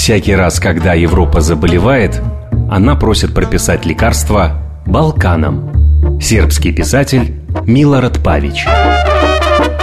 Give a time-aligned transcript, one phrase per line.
[0.00, 2.22] Всякий раз, когда Европа заболевает,
[2.70, 6.18] она просит прописать лекарства Балканам.
[6.18, 8.66] Сербский писатель Милорад Павич.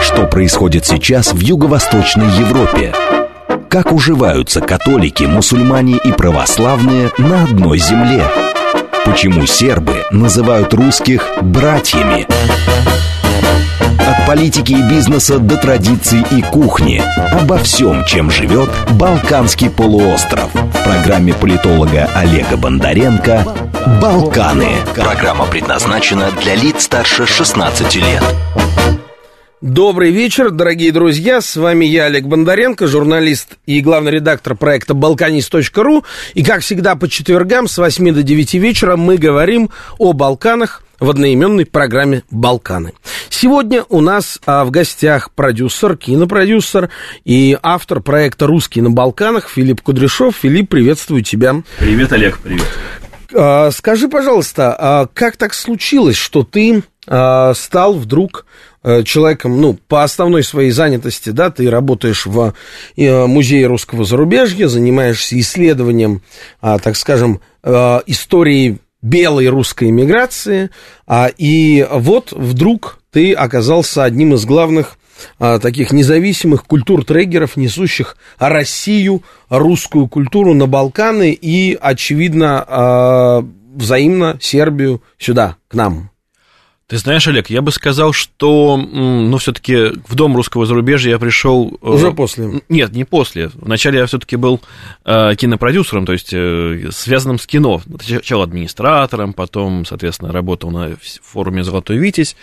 [0.01, 2.95] Что происходит сейчас в Юго-Восточной Европе?
[3.69, 8.23] Как уживаются католики, мусульмане и православные на одной земле?
[9.05, 12.25] Почему сербы называют русских братьями?
[14.27, 17.01] Политики и бизнеса до традиций и кухни.
[17.31, 18.69] Обо всем, чем живет
[18.99, 20.53] Балканский полуостров.
[20.53, 23.45] В программе политолога Олега Бондаренко
[24.01, 24.71] «Балканы».
[24.95, 28.21] Программа предназначена для лиц старше 16 лет.
[29.61, 31.39] Добрый вечер, дорогие друзья.
[31.39, 36.03] С вами я, Олег Бондаренко, журналист и главный редактор проекта «Балканист.ру».
[36.33, 41.09] И, как всегда, по четвергам с 8 до 9 вечера мы говорим о Балканах, в
[41.09, 42.93] одноименной программе «Балканы».
[43.29, 46.89] Сегодня у нас а, в гостях продюсер, кинопродюсер
[47.23, 50.35] и автор проекта «Русский на Балканах» Филипп Кудряшов.
[50.35, 51.61] Филипп, приветствую тебя.
[51.79, 52.65] Привет, Олег, привет.
[53.33, 58.45] А, скажи, пожалуйста, а как так случилось, что ты а, стал вдруг
[58.83, 62.53] а, человеком, ну, по основной своей занятости, да, ты работаешь в
[62.95, 66.21] э, Музее русского зарубежья, занимаешься исследованием,
[66.61, 68.79] а, так скажем, а, истории
[69.09, 70.69] белой русской иммиграции,
[71.05, 74.97] а, и вот вдруг ты оказался одним из главных
[75.39, 83.45] а, таких независимых культур-трегеров, несущих Россию, русскую культуру на Балканы и, очевидно, а,
[83.75, 86.11] взаимно Сербию сюда, к нам.
[86.89, 91.77] Ты знаешь, Олег, я бы сказал, что, ну, все-таки в дом русского зарубежья я пришел...
[91.81, 92.61] Э, Уже после?
[92.69, 93.51] Нет, не после.
[93.55, 94.61] Вначале я все-таки был
[95.03, 97.81] э, кинопродюсером, то есть э, связанным с кино.
[98.01, 102.37] Сначала администратором, потом, соответственно, работал на форуме «Золотой Витязь»,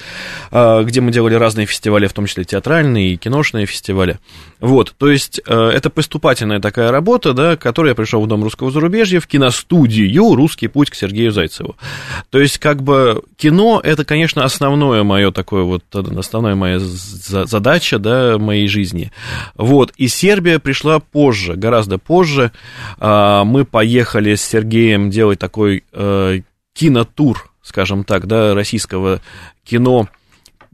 [0.51, 4.19] где мы делали разные фестивали, в том числе театральные и киношные фестивали.
[4.61, 8.71] Вот, то есть это поступательная такая работа, да, к которой я пришел в дом русского
[8.71, 11.77] зарубежья, в киностудию «Русский путь» к Сергею Зайцеву.
[12.31, 17.99] То есть, как бы, кино— это, конечно, конечно, основное мое такое вот, основная моя задача,
[17.99, 19.13] да, моей жизни.
[19.57, 22.53] Вот, и Сербия пришла позже, гораздо позже.
[22.99, 26.41] А, мы поехали с Сергеем делать такой э,
[26.73, 29.21] кинотур, скажем так, да, российского
[29.65, 30.09] кино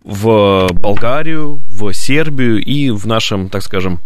[0.02, 4.00] в Болгарию, в Сербию и в нашем, так скажем,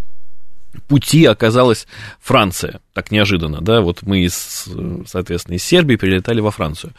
[0.89, 1.87] пути оказалась
[2.21, 4.69] Франция, так неожиданно, да, вот мы, из,
[5.07, 6.93] соответственно, из Сербии прилетали во Францию.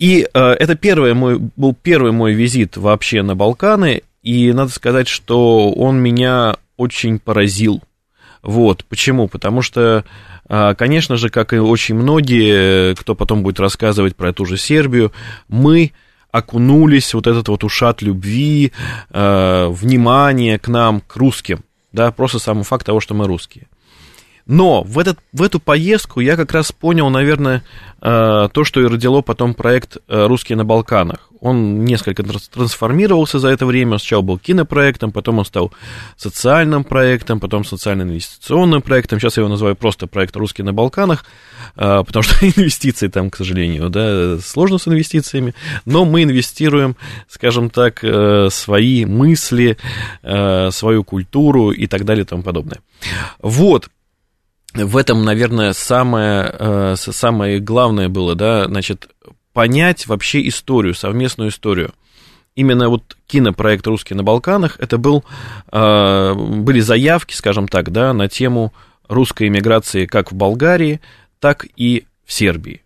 [0.00, 5.06] И э, это первый мой, был первый мой визит вообще на Балканы, и надо сказать,
[5.06, 7.82] что он меня очень поразил.
[8.42, 9.28] Вот, почему?
[9.28, 10.04] Потому что,
[10.48, 15.12] э, конечно же, как и очень многие, кто потом будет рассказывать про ту же Сербию,
[15.48, 15.92] мы
[16.32, 18.72] окунулись вот этот вот ушат любви,
[19.10, 21.62] э, внимания к нам, к русским
[21.92, 23.66] да, просто сам факт того, что мы русские.
[24.50, 27.62] Но в, этот, в эту поездку я как раз понял, наверное,
[28.02, 31.28] э, то, что и родило потом проект э, «Русские на Балканах».
[31.40, 33.98] Он несколько трансформировался за это время.
[33.98, 35.72] Сначала был кинопроектом, потом он стал
[36.16, 39.20] социальным проектом, потом социально-инвестиционным проектом.
[39.20, 41.24] Сейчас я его называю просто проект «Русские на Балканах»,
[41.76, 45.54] э, потому что инвестиции там, к сожалению, да, сложно с инвестициями.
[45.84, 46.96] Но мы инвестируем,
[47.28, 48.04] скажем так,
[48.50, 49.78] свои мысли,
[50.22, 52.80] свою культуру и так далее и тому подобное.
[53.38, 53.88] Вот,
[54.74, 59.08] в этом, наверное, самое, э, самое главное было, да, значит,
[59.52, 61.92] понять вообще историю, совместную историю.
[62.54, 65.24] Именно вот кинопроект «Русские на Балканах» это был,
[65.72, 68.72] э, были заявки, скажем так, да, на тему
[69.08, 71.00] русской иммиграции как в Болгарии,
[71.38, 72.82] так и в Сербии.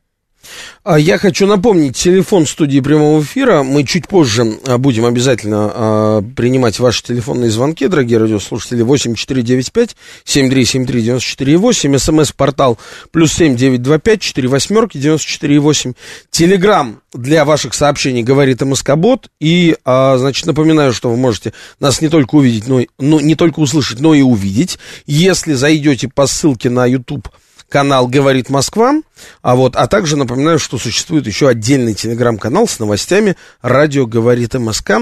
[0.82, 3.62] А я хочу напомнить телефон студии прямого эфира.
[3.62, 8.82] Мы чуть позже а, будем обязательно а, принимать ваши телефонные звонки, дорогие радиослушатели.
[8.82, 12.78] 8495 7373 94 СМС-портал
[13.10, 15.94] плюс 7925 4 восьмерки 94
[16.30, 19.28] Телеграмм для ваших сообщений говорит МСК-бот.
[19.40, 24.00] И, значит, напоминаю, что вы можете нас не только увидеть, но, но не только услышать,
[24.00, 24.78] но и увидеть.
[25.06, 27.28] Если зайдете по ссылке на YouTube
[27.68, 28.94] канал «Говорит Москва»,
[29.42, 34.92] а, вот, а также напоминаю, что существует еще отдельный телеграм-канал с новостями «Радио говорит МСК».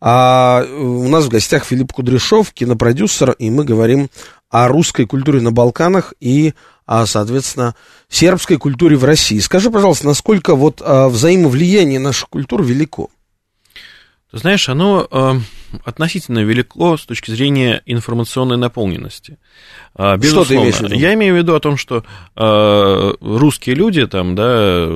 [0.00, 4.08] А у нас в гостях Филипп Кудряшов, кинопродюсер, и мы говорим
[4.50, 6.54] о русской культуре на Балканах и,
[6.86, 7.74] а, соответственно,
[8.08, 9.38] сербской культуре в России.
[9.38, 13.10] Скажи, пожалуйста, насколько вот а, взаимовлияние наших культур велико?
[14.30, 15.34] Ты знаешь, оно э,
[15.84, 19.38] относительно велико с точки зрения информационной наполненности.
[19.96, 20.94] Э, безусловно, что ты имеешь в виду?
[20.94, 24.88] Я имею в виду о том, что э, русские люди там, да,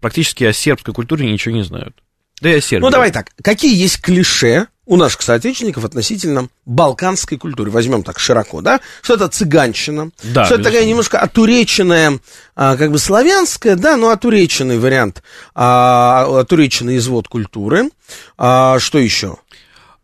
[0.00, 1.96] практически о сербской культуре ничего не знают.
[2.40, 2.84] Да и о Сербии.
[2.84, 3.30] Ну, давай так.
[3.40, 7.70] Какие есть клише у наших соотечественников относительно балканской культуры.
[7.70, 8.80] Возьмем так широко, да?
[9.00, 12.18] Что это цыганщина, Да, что это такая немножко отуреченная,
[12.56, 15.22] а, как бы славянская, да, но отуреченный вариант,
[15.54, 17.90] а, отуреченный извод культуры.
[18.36, 19.36] А, что еще?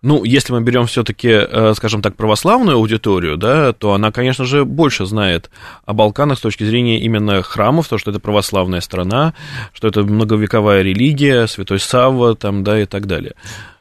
[0.00, 5.06] Ну, если мы берем все-таки, скажем так, православную аудиторию, да, то она, конечно же, больше
[5.06, 5.50] знает
[5.86, 9.34] о Балканах с точки зрения именно храмов, то, что это православная страна,
[9.72, 13.34] что это многовековая религия, Святой Савва, там, да, и так далее.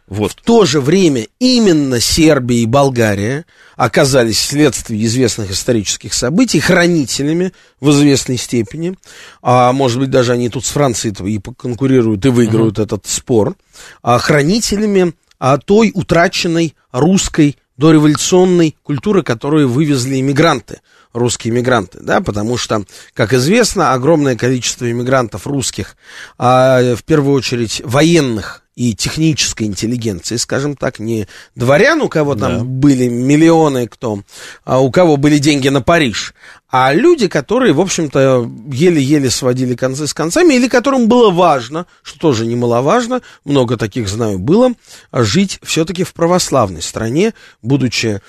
[0.08, 0.32] Вот.
[0.32, 3.46] В то же время именно Сербия и Болгария
[3.76, 7.52] оказались вследствие известных исторических событий хранителями
[7.82, 8.98] в известной степени.
[9.42, 13.56] А может быть, даже они тут с Францией и конкурируют и выиграют этот спор.
[14.02, 20.80] А, хранителями а, той утраченной русской дореволюционной культуры, которую вывезли иммигранты,
[21.12, 25.98] русские иммигранты, да, потому что, как известно, огромное количество иммигрантов русских,
[26.38, 32.60] а, в первую очередь военных и технической интеллигенции, скажем так, не дворян, у кого там
[32.60, 32.64] Да.
[32.64, 34.22] были миллионы, кто,
[34.66, 36.36] а у кого были деньги на Париж,
[36.70, 42.20] а люди, которые, в общем-то, еле-еле сводили концы с концами, или которым было важно, что
[42.20, 44.74] тоже немаловажно, много таких знаю было,
[45.12, 47.34] жить все-таки в православной стране,
[47.64, 48.22] будучи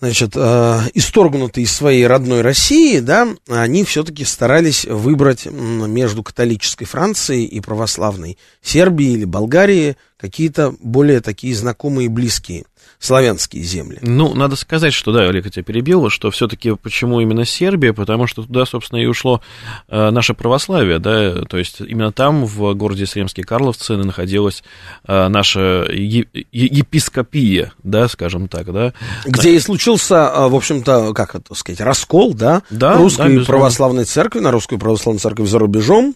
[0.00, 7.44] значит, э, исторгнутые из своей родной России, да, они все-таки старались выбрать между католической Францией
[7.44, 12.64] и православной Сербией или Болгарией какие-то более такие знакомые и близкие
[12.98, 13.98] славянские земли.
[14.02, 18.26] Ну, надо сказать, что, да, Олег, я тебя перебил, что все-таки почему именно Сербия, потому
[18.26, 19.40] что туда, собственно, и ушло
[19.88, 24.62] э, наше православие, да, то есть именно там, в городе Сремские Карловцы, находилась
[25.06, 28.92] э, наша е- е- епископия, да, скажем так, да.
[29.24, 33.46] Где и случился, а, в общем-то, как это сказать, раскол, да, Да, да, русской безусловно.
[33.46, 36.14] православной церкви на русскую православную церковь за рубежом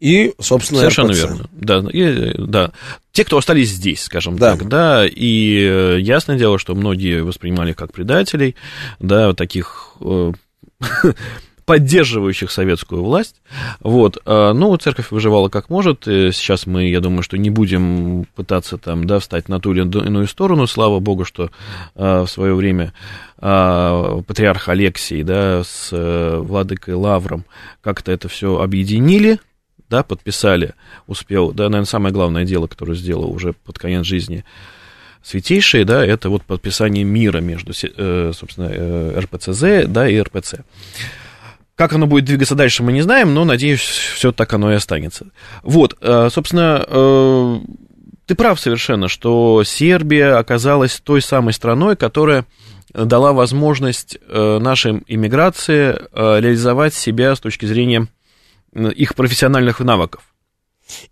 [0.00, 1.20] и, собственно, Совершенно РПЦ.
[1.22, 1.46] верно.
[1.52, 2.72] Да, и, да.
[3.12, 4.56] Те, кто остались здесь, скажем Да.
[4.56, 8.54] так, да, и э, ясное дело, что многие воспринимали их как предателей,
[8.98, 10.32] да, таких э,
[11.64, 13.36] поддерживающих советскую власть.
[13.80, 14.18] Вот.
[14.26, 16.04] а, Ну, церковь выживала как может.
[16.04, 20.26] Сейчас мы, я думаю, что не будем пытаться там, да, встать на ту или иную
[20.26, 20.66] сторону.
[20.66, 21.50] Слава Богу, что
[21.94, 22.92] в свое время
[23.38, 27.44] патриарх Алексий, да, с э, владыкой Лавром
[27.82, 29.38] как-то это все объединили,
[29.94, 30.74] да, подписали,
[31.06, 34.44] успел, да, наверное, самое главное дело, которое сделал уже под конец жизни
[35.22, 40.64] святейшие, да, это вот подписание мира между, э, собственно, э, РПЦЗ, да, и РПЦ.
[41.76, 45.26] Как оно будет двигаться дальше, мы не знаем, но, надеюсь, все так оно и останется.
[45.62, 47.60] Вот, э, собственно,
[48.26, 52.46] ты прав совершенно, что Сербия оказалась той самой страной, которая
[52.92, 58.08] дала возможность нашей иммиграции реализовать себя с точки зрения
[58.74, 60.22] их профессиональных навыков.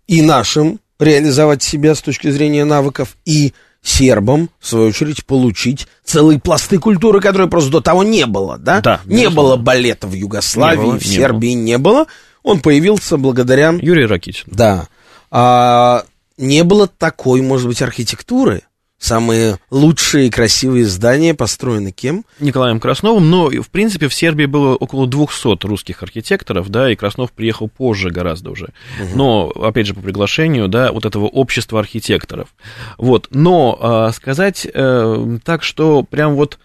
[0.07, 6.39] и нашим реализовать себя с точки зрения навыков, и сербам, в свою очередь, получить целые
[6.39, 8.81] пласты культуры, которые просто до того не было, да?
[8.81, 9.35] Да, не безусловно.
[9.35, 12.05] было балета в Югославии, было, в не Сербии не было.
[12.43, 13.73] Он появился благодаря...
[13.81, 14.45] Юрий Ракитин.
[14.47, 14.87] Да.
[15.31, 16.05] А,
[16.37, 18.63] не было такой, может быть, архитектуры.
[19.03, 22.23] Самые лучшие и красивые здания построены кем?
[22.39, 27.33] Николаем Красновым, но, в принципе, в Сербии было около 200 русских архитекторов, да, и Краснов
[27.33, 28.69] приехал позже гораздо уже.
[29.13, 32.55] Но, опять же, по приглашению, да, вот этого общества архитекторов.
[32.97, 36.57] Вот, но а, сказать э, так, что прям вот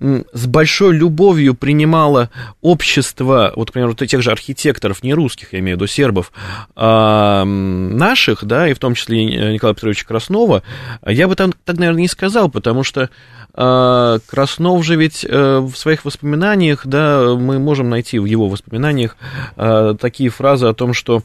[0.00, 2.30] с большой любовью принимало
[2.62, 6.32] общество, вот, к примеру, тех же архитекторов, не русских, я имею в виду сербов,
[6.74, 10.62] а, наших, да, и в том числе Николая Петровича Краснова,
[11.06, 13.10] я бы так, так наверное, не сказал, потому что
[13.52, 19.16] а, Краснов же ведь э, в своих воспоминаниях, да, мы можем найти в его воспоминаниях
[19.56, 21.22] а, такие фразы о том, что,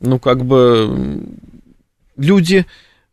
[0.00, 1.22] ну, как бы
[2.16, 2.66] люди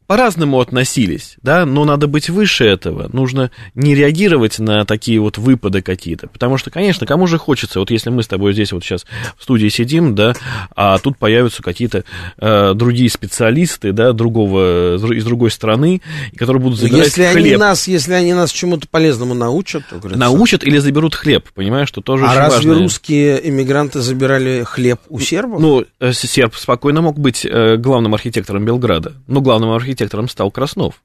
[0.08, 5.82] по-разному относились, да, но надо быть выше этого, нужно не реагировать на такие вот выпады
[5.82, 9.06] какие-то, потому что, конечно, кому же хочется, вот если мы с тобой здесь вот сейчас
[9.38, 10.34] в студии сидим, да,
[10.76, 12.04] а тут появятся какие-то
[12.38, 16.02] э, другие специалисты, да, другого, из другой страны,
[16.38, 17.60] которые будут забирать Если они, хлеб.
[17.60, 22.02] нас, если они нас чему-то полезному научат, то, говорится, Научат или заберут хлеб, понимаешь, что
[22.02, 22.84] тоже А очень разве важно.
[22.84, 25.62] русские иммигранты забирали хлеб у сербов?
[25.62, 29.93] Ну, э, серб спокойно мог быть э, главным архитектором Белграда, но главным архитектором
[30.30, 31.02] стал Краснов.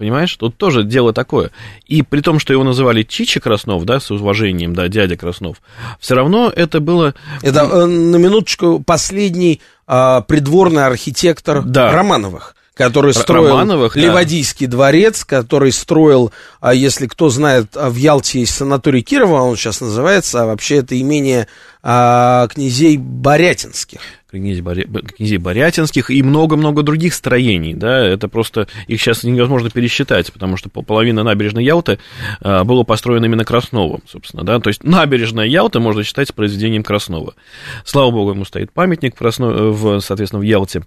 [0.00, 1.50] Понимаешь, тут тоже дело такое.
[1.86, 5.60] И при том, что его называли Чичи Краснов, да, с уважением, да, дядя Краснов,
[6.00, 7.14] все равно это было...
[7.42, 11.92] Это, э, на минуточку, последний а, придворный архитектор Да.
[11.92, 14.00] Романовых, который строил Романовых, да.
[14.00, 19.56] Ливадийский дворец, который строил, а если кто знает, а, в Ялте есть санаторий Кирова, он
[19.56, 21.46] сейчас называется, а вообще это имение
[21.82, 24.00] а, князей Борятинских.
[24.30, 24.84] Князей, Боря...
[24.84, 30.68] князей Борятинских и много-много других строений, да, это просто, их сейчас невозможно пересчитать, потому что
[30.68, 31.98] половина набережной Ялты
[32.40, 37.34] а, было построено именно Красновым, собственно, да, то есть набережная Ялта можно считать произведением Краснова.
[37.84, 40.82] Слава богу, ему стоит памятник в, в соответственно, в Ялте.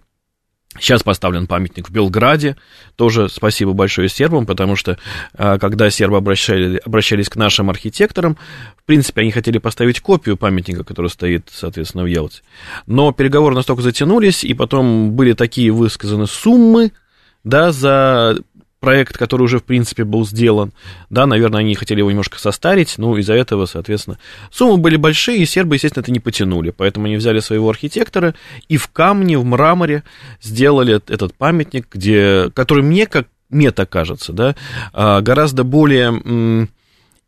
[0.80, 2.58] Сейчас поставлен памятник в Белграде,
[2.96, 4.98] тоже спасибо большое сербам, потому что
[5.36, 8.38] а, когда сербы обращали, обращались к нашим архитекторам,
[8.76, 12.42] в принципе, они хотели поставить копию памятника, который стоит, соответственно, в Ялте.
[12.88, 16.92] Но переговоры настолько затянулись, и потом были такие высказаны суммы,
[17.44, 18.38] да, за
[18.84, 20.74] проект, который уже, в принципе, был сделан.
[21.10, 24.20] Да, наверное, они хотели его немножко состарить, ну, из-за этого, соответственно,
[24.52, 26.72] суммы были большие, и сербы, естественно, это не потянули.
[26.72, 28.36] Поэтому они взяли своего архитектора
[28.68, 30.04] и в камне, в мраморе
[30.42, 34.56] сделали этот памятник, где, который мне, как мне так кажется, да,
[34.92, 36.68] а, гораздо более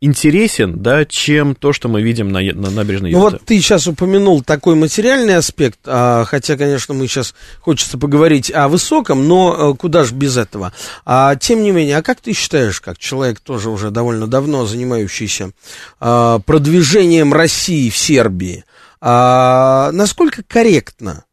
[0.01, 4.43] интересен, да, чем то, что мы видим на, на набережной Ну вот ты сейчас упомянул
[4.43, 10.03] такой материальный аспект, а, хотя, конечно, мы сейчас хочется поговорить о высоком, но а, куда
[10.03, 10.73] же без этого.
[11.05, 15.51] А, тем не менее, а как ты считаешь, как человек тоже уже довольно давно занимающийся
[15.99, 18.65] а, продвижением России в Сербии,
[19.01, 21.25] а, насколько корректно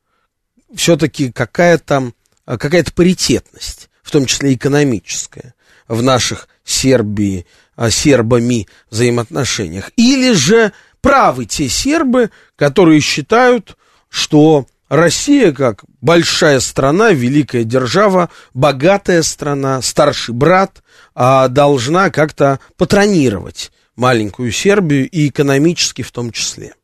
[0.74, 2.12] все-таки какая-то
[2.44, 5.54] какая-то паритетность, в том числе экономическая,
[5.88, 7.46] в наших Сербии,
[7.90, 9.90] сербами взаимоотношениях.
[9.96, 13.76] Или же правы те сербы, которые считают,
[14.08, 20.82] что Россия, как большая страна, великая держава, богатая страна, старший брат,
[21.14, 26.74] а, должна как-то патронировать маленькую Сербию и экономически в том числе.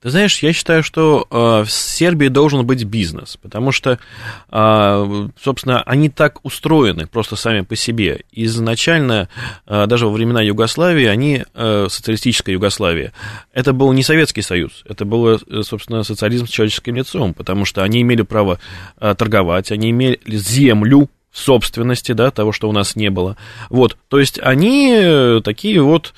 [0.00, 3.98] Ты знаешь, я считаю, что э, в Сербии должен быть бизнес, потому что,
[4.50, 8.20] э, собственно, они так устроены просто сами по себе.
[8.30, 9.28] Изначально,
[9.66, 13.12] э, даже во времена Югославии, они, э, социалистическая Югославия,
[13.52, 17.82] это был не Советский Союз, это был, э, собственно, социализм с человеческим лицом, потому что
[17.82, 18.60] они имели право
[19.00, 23.36] э, торговать, они имели землю, собственности, да, того, что у нас не было.
[23.70, 26.14] Вот, то есть они э, такие вот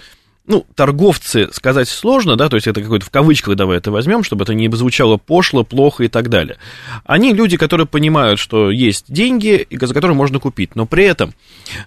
[0.51, 4.43] ну, торговцы сказать сложно, да, то есть это какой-то в кавычках давай это возьмем, чтобы
[4.43, 6.59] это не звучало пошло, плохо и так далее.
[7.05, 11.35] Они люди, которые понимают, что есть деньги, за которые можно купить, но при этом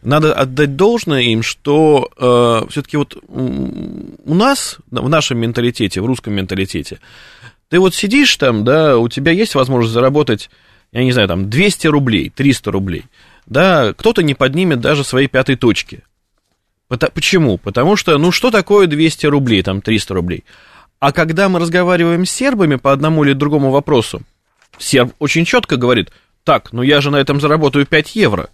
[0.01, 6.34] надо отдать должное им, что э, все-таки вот у нас, в нашем менталитете, в русском
[6.34, 7.00] менталитете,
[7.67, 10.50] ты вот сидишь там, да, у тебя есть возможность заработать,
[10.93, 13.03] я не знаю, там, 200 рублей, 300 рублей,
[13.46, 16.01] да, кто-то не поднимет даже свои пятой точки–
[16.97, 17.57] Почему?
[17.57, 20.43] Потому что, ну, что такое 200 рублей, там, 300 рублей?
[21.00, 24.21] А когда мы разговариваем с сербами по одному или другому вопросу,
[24.77, 26.12] серб очень четко говорит,
[26.43, 28.50] так, ну я же на этом заработаю 5 евро.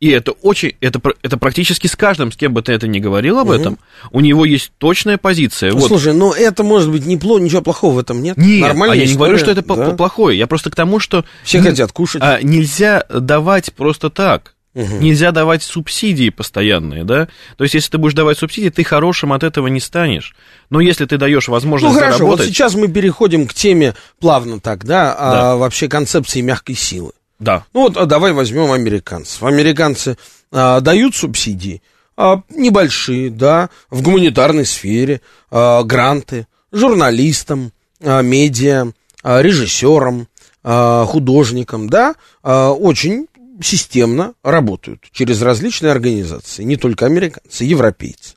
[0.00, 3.38] И это очень, это, это практически с каждым, с кем бы ты это ни говорил
[3.40, 3.54] об угу.
[3.54, 3.78] этом,
[4.12, 5.72] у него есть точная позиция.
[5.72, 5.88] Ну, вот.
[5.88, 8.36] Слушай, ну это может быть неплохо, ничего плохого в этом нет.
[8.36, 8.76] Нет.
[8.76, 9.90] А я не говорю, что это да?
[9.90, 10.38] плохое.
[10.38, 12.22] Я просто к тому, что все хотят кушать.
[12.22, 14.54] А, нельзя давать просто так.
[14.78, 14.98] Угу.
[15.00, 17.26] Нельзя давать субсидии постоянные, да?
[17.56, 20.36] То есть, если ты будешь давать субсидии, ты хорошим от этого не станешь.
[20.70, 22.46] Но если ты даешь возможность ну, хорошо, заработать...
[22.46, 25.52] вот сейчас мы переходим к теме плавно так, да, а да.
[25.52, 27.10] А, вообще концепции мягкой силы.
[27.40, 27.64] Да.
[27.74, 29.42] Ну вот а давай возьмем американцев.
[29.42, 30.16] Американцы
[30.52, 31.82] а, дают субсидии,
[32.16, 38.92] а, небольшие, да, в гуманитарной сфере, а, гранты журналистам, а, медиа,
[39.24, 40.28] а, режиссерам,
[40.62, 43.26] а, художникам, да, а, очень
[43.62, 48.34] системно работают через различные организации, не только американцы, европейцы.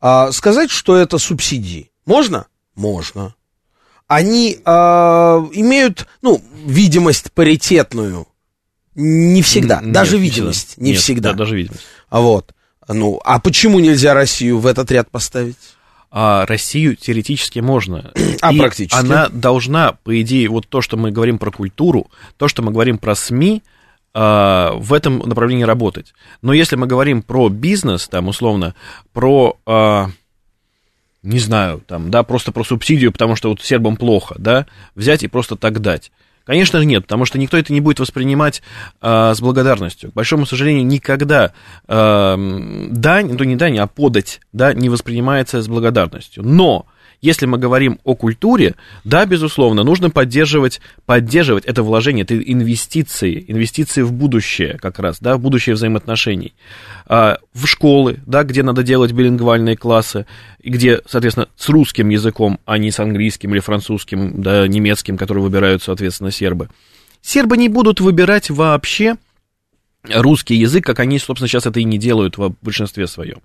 [0.00, 2.46] А сказать, что это субсидии, можно?
[2.74, 3.34] Можно.
[4.08, 8.26] Они а, имеют, ну, видимость паритетную.
[8.94, 11.32] Не всегда, нет, даже видимость, не нет, всегда.
[11.32, 11.82] Да, даже видимость.
[12.10, 12.54] А вот,
[12.88, 15.56] ну, а почему нельзя Россию в этот ряд поставить?
[16.14, 18.12] а Россию теоретически можно.
[18.42, 18.98] А и практически?
[18.98, 22.98] Она должна, по идее, вот то, что мы говорим про культуру, то, что мы говорим
[22.98, 23.62] про СМИ,
[24.14, 26.12] в этом направлении работать.
[26.42, 28.74] Но если мы говорим про бизнес, там, условно,
[29.12, 30.06] про, э,
[31.22, 35.28] не знаю, там, да, просто про субсидию, потому что вот сербам плохо, да, взять и
[35.28, 36.12] просто так дать.
[36.44, 38.62] Конечно же нет, потому что никто это не будет воспринимать
[39.00, 40.10] э, с благодарностью.
[40.10, 41.52] К большому сожалению, никогда
[41.86, 46.42] э, дань, ну не дань, а подать, да, не воспринимается с благодарностью.
[46.44, 46.86] Но
[47.22, 48.74] если мы говорим о культуре,
[49.04, 55.36] да, безусловно, нужно поддерживать, поддерживать это вложение, это инвестиции, инвестиции в будущее как раз, да,
[55.36, 56.52] в будущее взаимоотношений.
[57.06, 60.26] А, в школы, да, где надо делать билингвальные классы,
[60.62, 65.84] где, соответственно, с русским языком, а не с английским или французским, да, немецким, который выбирают,
[65.84, 66.68] соответственно, сербы.
[67.22, 69.16] Сербы не будут выбирать вообще
[70.08, 73.38] русский язык, как они, собственно, сейчас это и не делают в большинстве своем.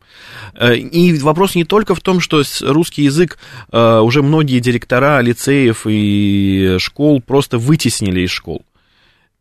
[0.54, 3.38] Э, и вопрос не только в том, что русский язык
[3.72, 8.66] э, уже многие директора лицеев и школ просто вытеснили из школ.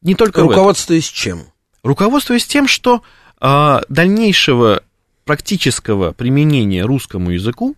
[0.02, 1.44] Не только Руководствуясь чем?
[1.82, 3.02] Руководствуясь тем, что
[3.40, 4.82] э, дальнейшего
[5.25, 7.76] практического применения русскому языку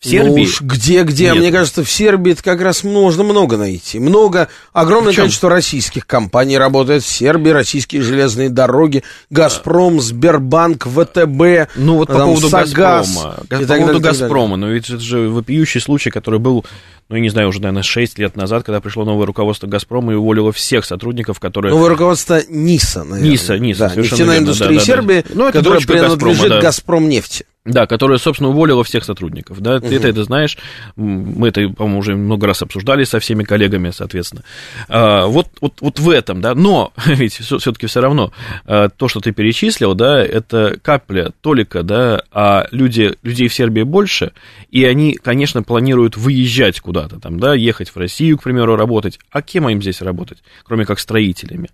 [0.00, 0.28] в Сербии?
[0.28, 1.30] Ну уж где, где?
[1.30, 1.36] Нет.
[1.36, 3.98] Мне кажется, в Сербии это как раз можно много найти.
[3.98, 11.96] Много, огромное количество российских компаний работает в Сербии, российские железные дороги, Газпром, Сбербанк, ВТБ, Ну
[11.96, 16.38] вот по поводу Сагаз, Газпрома, по поводу Газпрома, но ведь это же вопиющий случай, который
[16.38, 16.64] был
[17.10, 20.16] ну, я не знаю, уже, наверное, 6 лет назад, когда пришло новое руководство «Газпрома» и
[20.16, 21.70] уволило всех сотрудников, которые...
[21.74, 23.30] Новое руководство НИСа, наверное.
[23.30, 25.34] НИСа, НИСа, да, совершенно нефтяная индустрия да, Сербии, да, да.
[25.34, 26.60] Ну, которая принадлежит да.
[26.62, 27.44] «Газпром» нефти.
[27.64, 29.60] Да, которая, собственно, уволила всех сотрудников.
[29.60, 29.88] Да, угу.
[29.88, 30.58] ты это, это знаешь.
[30.96, 34.42] Мы это, по-моему, уже много раз обсуждали со всеми коллегами, соответственно.
[34.86, 36.54] А, вот, вот, вот в этом, да.
[36.54, 38.34] Но ведь все-таки все равно
[38.66, 43.82] а, то, что ты перечислил, да, это капля, толика, да, а люди, людей в Сербии
[43.82, 44.32] больше,
[44.70, 49.18] и они, конечно, планируют выезжать куда-то там, да, ехать в Россию, к примеру, работать.
[49.30, 51.70] А кем им здесь работать, кроме как строителями?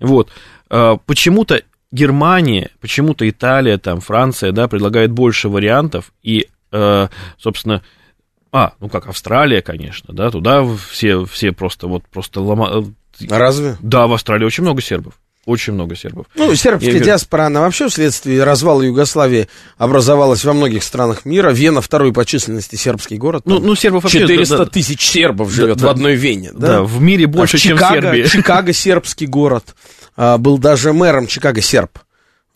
[0.00, 0.30] Вот.
[0.68, 7.82] А, почему-то Германия, почему-то Италия, там, Франция, да, предлагает больше вариантов, и, э, собственно,
[8.52, 12.84] а, ну как Австралия, конечно, да, туда все, все просто вот просто лома...
[13.30, 13.76] А разве?
[13.80, 15.14] Да, в Австралии очень много сербов.
[15.48, 16.26] Очень много сербов.
[16.34, 21.50] Ну, сербская Я диаспора, она вообще вследствие развала Югославии образовалась во многих странах мира.
[21.52, 23.44] Вена второй по численности сербский город.
[23.46, 24.20] Ну, ну сербов вообще...
[24.20, 26.50] 400 да, тысяч сербов живет да, в одной Вене.
[26.52, 28.28] Да, да в мире больше, а чем Чикаго, в Сербии.
[28.28, 29.74] Чикаго сербский город.
[30.18, 31.98] А, был даже мэром Чикаго серб.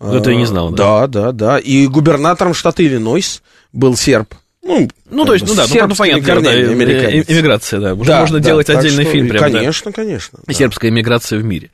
[0.01, 1.07] Это я не знал, да?
[1.07, 1.59] Да, да, да.
[1.59, 3.41] И губернатором штата Иллинойс
[3.73, 4.35] был серб.
[4.65, 7.95] Ну, ну то есть, ну да, ну, ну понятно, да, иммиграция, да.
[7.95, 9.43] Уже да, можно да, делать отдельный что, фильм прям.
[9.43, 9.95] Конечно, да.
[9.95, 10.41] конечно.
[10.45, 10.53] Да.
[10.53, 11.71] Сербская иммиграция в мире.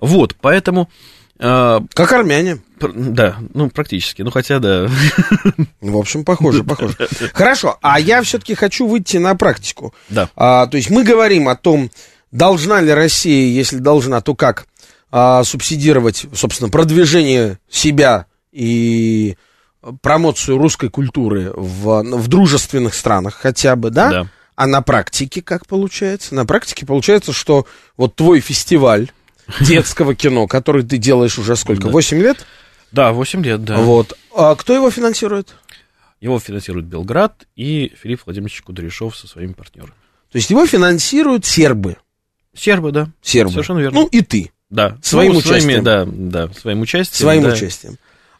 [0.00, 0.88] Вот, поэтому...
[1.38, 2.58] Э, как армяне.
[2.80, 4.22] Да, ну, практически.
[4.22, 4.88] Ну, хотя, да.
[5.80, 6.96] В общем, похоже, похоже.
[7.32, 9.92] Хорошо, а я все-таки хочу выйти на практику.
[10.08, 10.28] Да.
[10.36, 11.90] А, то есть мы говорим о том,
[12.32, 14.66] должна ли Россия, если должна, то как
[15.12, 19.36] а, субсидировать, собственно, продвижение себя и
[20.00, 24.10] промоцию русской культуры в, в дружественных странах хотя бы, да?
[24.10, 24.26] Да.
[24.54, 26.34] А на практике как получается?
[26.34, 29.10] На практике получается, что вот твой фестиваль
[29.60, 32.46] детского кино, который ты делаешь уже сколько, 8 лет?
[32.90, 33.78] Да, 8 лет, да.
[33.78, 34.16] Вот.
[34.34, 35.54] А кто его финансирует?
[36.20, 39.94] Его финансирует Белград и Филипп Владимирович Кудряшов со своими партнерами.
[40.30, 41.96] То есть его финансируют сербы?
[42.54, 43.10] Сербы, да.
[43.20, 43.52] Сербы.
[43.52, 44.00] Совершенно верно.
[44.00, 44.52] Ну и ты.
[44.72, 44.96] Да.
[45.02, 45.62] Своим ну, участием.
[45.62, 47.18] Своими, да, да, своим участием.
[47.18, 47.50] Своим да.
[47.50, 47.98] участием.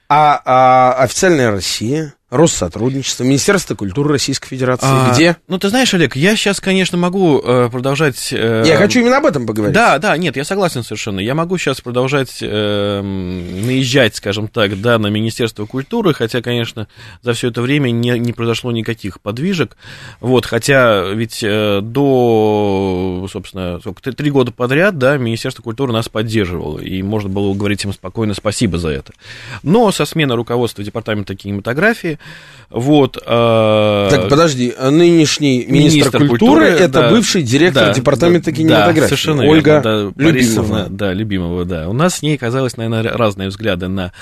[0.08, 2.14] А, а официальная Россия?
[2.32, 4.86] Россотрудничество, Министерство культуры Российской Федерации.
[4.88, 5.36] А, Где?
[5.48, 8.32] Ну, ты знаешь, Олег, я сейчас, конечно, могу э, продолжать...
[8.32, 9.74] Э, я хочу именно об этом поговорить.
[9.74, 11.20] Да, да, нет, я согласен совершенно.
[11.20, 16.88] Я могу сейчас продолжать э, наезжать, скажем так, да, на Министерство культуры, хотя, конечно,
[17.20, 19.76] за все это время не, не произошло никаких подвижек.
[20.20, 26.78] Вот, хотя ведь э, до, собственно, сколько, три года подряд, да, Министерство культуры нас поддерживало,
[26.78, 29.12] и можно было говорить им спокойно спасибо за это.
[29.62, 32.18] Но со смены руководства Департамента кинематографии
[32.72, 33.18] вот.
[33.18, 38.50] Э, так, подожди, а нынешний министр, министр культуры, культуры это да, бывший директор да, департамента
[38.50, 39.00] да, кинематографии.
[39.00, 40.86] Да, совершенно Ольга верно, да, Любимова.
[40.88, 41.88] Да, Любимова, да.
[41.88, 44.12] У нас с ней оказалось, наверное, разные взгляды на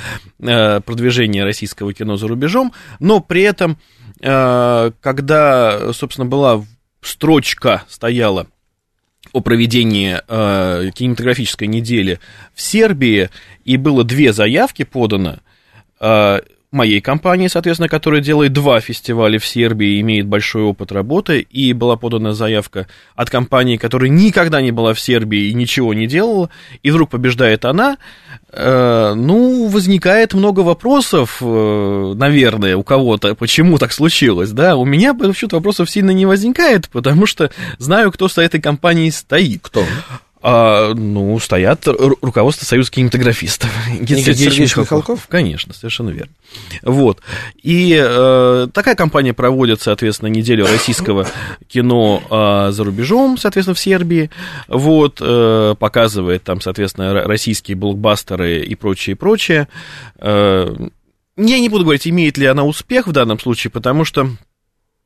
[0.41, 3.79] э, продвижение российского кино за рубежом, но при этом,
[4.21, 6.65] э, когда, собственно, была
[7.03, 8.49] строчка стояла
[9.33, 12.19] о проведении э, кинематографической недели
[12.55, 13.31] в Сербии,
[13.65, 15.39] и было две заявки подано,
[16.01, 16.41] э,
[16.73, 21.73] моей компании, соответственно, которая делает два фестиваля в Сербии и имеет большой опыт работы, и
[21.73, 26.49] была подана заявка от компании, которая никогда не была в Сербии и ничего не делала,
[26.83, 27.99] и вдруг побеждает она,
[28.53, 35.13] э, ну, возникает много вопросов, э, наверное, у кого-то, почему так случилось, да, у меня,
[35.15, 39.61] по вопросов сильно не возникает, потому что знаю, кто за этой компанией стоит.
[39.63, 39.85] Кто?
[40.43, 43.71] А, ну, стоят руководство Союза кинематографистов.
[43.89, 45.27] Никита Сергеевич, Сергеевич Михалков?
[45.29, 46.33] Конечно, совершенно верно.
[46.83, 47.21] Вот.
[47.63, 51.27] И э, такая компания проводит, соответственно, неделю российского
[51.69, 54.31] кино э, за рубежом, соответственно, в Сербии.
[54.67, 59.69] Вот, э, показывает там, соответственно, российские блокбастеры и прочее, прочее.
[60.19, 60.75] Э,
[61.37, 64.31] я не буду говорить, имеет ли она успех в данном случае, потому что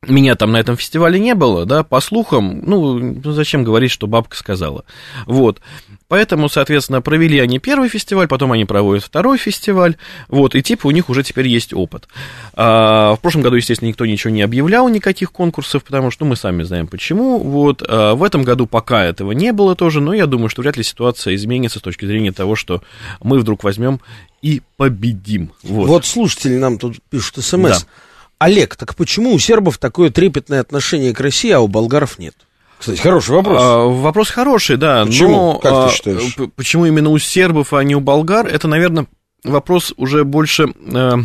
[0.09, 4.37] меня там на этом фестивале не было, да, по слухам, ну, зачем говорить, что бабка
[4.37, 4.85] сказала.
[5.27, 5.61] Вот.
[6.09, 9.97] Поэтому, соответственно, провели они первый фестиваль, потом они проводят второй фестиваль,
[10.29, 12.09] вот, и типа у них уже теперь есть опыт.
[12.53, 16.37] А, в прошлом году, естественно, никто ничего не объявлял, никаких конкурсов, потому что ну, мы
[16.37, 17.83] сами знаем почему, вот.
[17.87, 20.83] А, в этом году пока этого не было тоже, но я думаю, что вряд ли
[20.83, 22.83] ситуация изменится с точки зрения того, что
[23.23, 24.01] мы вдруг возьмем
[24.43, 25.53] и победим.
[25.63, 27.69] Вот, вот слушатели нам тут пишут смс.
[27.71, 27.79] Да.
[28.45, 32.35] Олег, так почему у сербов такое трепетное отношение к России, а у болгаров нет?
[32.79, 33.59] Кстати, хороший вопрос.
[33.59, 35.07] А, вопрос хороший, да.
[35.07, 35.31] Почему?
[35.31, 36.37] Но, как а, ты считаешь?
[36.55, 38.47] Почему именно у сербов, а не у болгар?
[38.47, 39.07] Это, наверное,
[39.45, 41.21] вопрос уже больше а,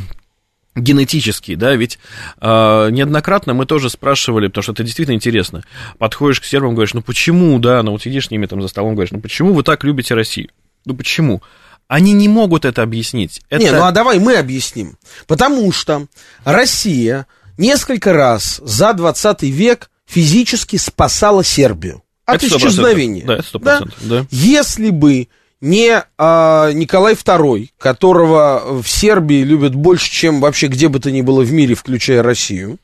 [0.76, 2.00] генетический, да, ведь
[2.40, 5.66] э, неоднократно мы тоже спрашивали, потому что это действительно интересно.
[5.98, 8.94] Подходишь к сербам, говоришь, ну почему, да, ну вот сидишь с ними там за столом,
[8.94, 10.52] говоришь, ну почему вы так любите Россию?
[10.86, 11.42] Ну почему?
[11.89, 13.41] Они не могут это объяснить.
[13.49, 13.63] Это...
[13.63, 14.97] Не, ну а давай мы объясним.
[15.25, 16.06] Потому что
[16.45, 17.25] Россия
[17.58, 23.25] несколько раз за 20 век физически спасала Сербию от это исчезновения.
[23.25, 23.60] Да, это 100%.
[23.60, 23.82] Да?
[24.02, 24.25] Да.
[24.30, 25.30] Если бы
[25.62, 31.21] не а, Николай II, которого в Сербии любят больше, чем вообще где бы то ни
[31.21, 32.78] было в мире, включая Россию,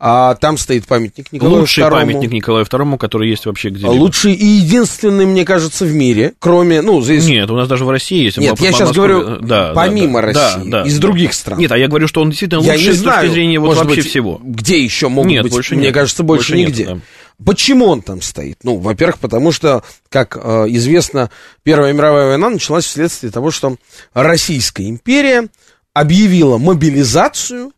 [0.00, 1.90] а там стоит памятник Николаю Лучший II.
[1.90, 3.90] памятник Николаю II, который есть вообще где-либо.
[3.90, 7.26] Лучший и единственный, мне кажется, в мире, кроме, ну, здесь...
[7.26, 8.38] Нет, у нас даже в России есть.
[8.38, 11.58] Нет, я сейчас говорю, да, помимо да, России, да, да, из других стран.
[11.58, 13.76] Нет, а я говорю, что он действительно лучший я не знаю, с точки зрения вот
[13.76, 14.40] вообще быть, всего.
[14.42, 15.52] Где еще могут нет, быть?
[15.52, 16.84] Больше мне нет, кажется, больше, больше нигде.
[16.84, 17.44] Нет, да.
[17.44, 18.58] Почему он там стоит?
[18.64, 21.30] Ну, во-первых, потому что, как э, известно,
[21.62, 23.76] Первая мировая война началась вследствие того, что
[24.12, 25.48] Российская империя
[25.92, 27.72] объявила мобилизацию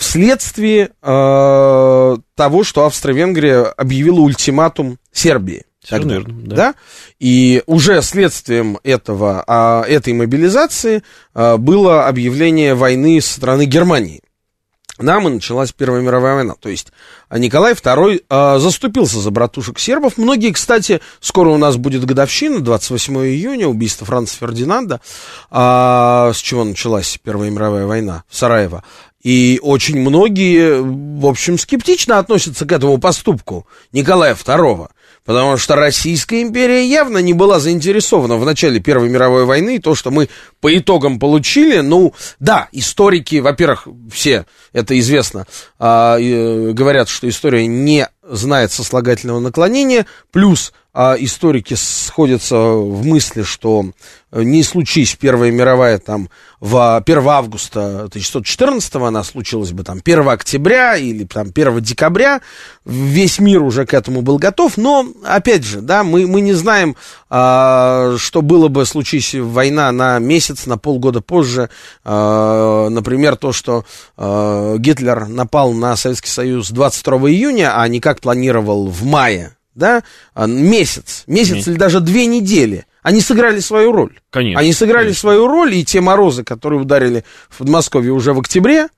[0.00, 5.64] вследствие э, того, что Австро-Венгрия объявила ультиматум Сербии.
[5.86, 6.56] Тогда, верно, да.
[6.56, 6.74] да.
[7.18, 11.02] И уже следствием этого, а, этой мобилизации
[11.34, 14.22] а, было объявление войны со стороны Германии
[15.02, 16.54] нам и началась Первая мировая война.
[16.60, 16.92] То есть
[17.28, 20.18] а Николай II э, заступился за братушек сербов.
[20.18, 25.00] Многие, кстати, скоро у нас будет годовщина, 28 июня, убийство Франца Фердинанда,
[25.50, 28.84] э, с чего началась Первая мировая война в Сараево.
[29.22, 34.88] И очень многие, в общем, скептично относятся к этому поступку Николая II.
[35.24, 39.76] Потому что Российская империя явно не была заинтересована в начале Первой мировой войны.
[39.76, 40.30] И то, что мы
[40.60, 45.46] по итогам получили, ну, да, историки, во-первых, все, это известно,
[45.78, 53.42] а, э, говорят, что история не знает сослагательного наклонения, плюс а историки сходятся в мысли,
[53.42, 53.84] что
[54.32, 56.28] э, не случись Первая мировая там
[56.58, 62.40] в 1 августа 1914 она случилась бы там 1 октября или там 1 декабря,
[62.84, 66.96] весь мир уже к этому был готов, но опять же, да, мы, мы не знаем,
[67.28, 71.70] а, что было бы случись война на месяц, на полгода позже,
[72.02, 73.84] а, например, то, что
[74.16, 80.02] а, Гитлер напал на Советский Союз 22 июня, а не как планировал в мае да,
[80.34, 84.20] а, месяц, месяц или даже две недели, они сыграли свою роль.
[84.30, 84.60] Конечно.
[84.60, 85.20] Они сыграли конечно.
[85.20, 88.88] свою роль, и те морозы, которые ударили в Подмосковье уже в октябре,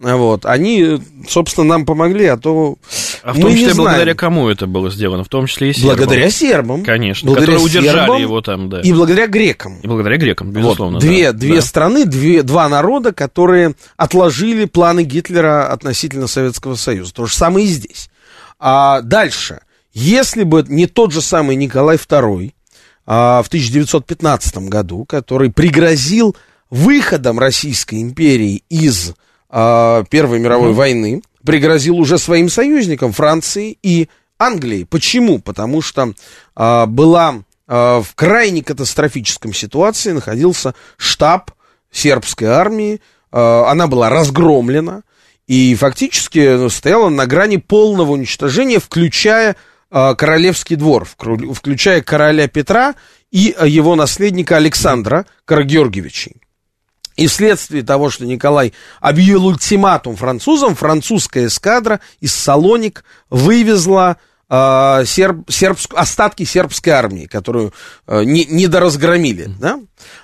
[0.00, 2.76] вот, они, собственно, нам помогли, а то
[3.22, 5.24] А в том числе благодаря кому это было сделано?
[5.24, 5.96] В том числе и сербам.
[5.96, 6.84] Благодаря сербам.
[6.84, 8.80] Конечно, благодаря которые удержали его там, да.
[8.80, 9.76] И благодаря грекам.
[9.82, 10.94] И благодаря грекам, безусловно.
[10.94, 11.38] Вот, две, да.
[11.38, 11.60] две да.
[11.60, 17.12] страны, две, два народа, которые отложили планы Гитлера относительно Советского Союза.
[17.12, 18.08] То же самое и здесь.
[18.58, 19.60] А дальше.
[19.92, 22.52] Если бы не тот же самый Николай II
[23.06, 26.36] а, в 1915 году, который пригрозил
[26.70, 29.14] выходом Российской империи из
[29.50, 30.74] а, Первой мировой mm-hmm.
[30.74, 34.08] войны, пригрозил уже своим союзникам Франции и
[34.38, 34.84] Англии.
[34.84, 35.38] Почему?
[35.38, 36.14] Потому что
[36.54, 41.50] а, была а, в крайне катастрофическом ситуации находился штаб
[41.90, 43.00] сербской армии,
[43.32, 45.02] а, она была разгромлена
[45.46, 49.56] и фактически стояла на грани полного уничтожения, включая
[49.90, 52.94] Э, королевский двор, включая короля Петра
[53.32, 56.30] и э, его наследника Александра Карагеоргиевича.
[57.20, 64.16] И вследствие того, что Николай объявил ультиматум французам, французская эскадра из Салоник вывезла
[64.48, 67.74] э, серб, сербск, остатки сербской армии, которую
[68.06, 69.50] э, не, недоразгромили.
[69.60, 69.80] Да?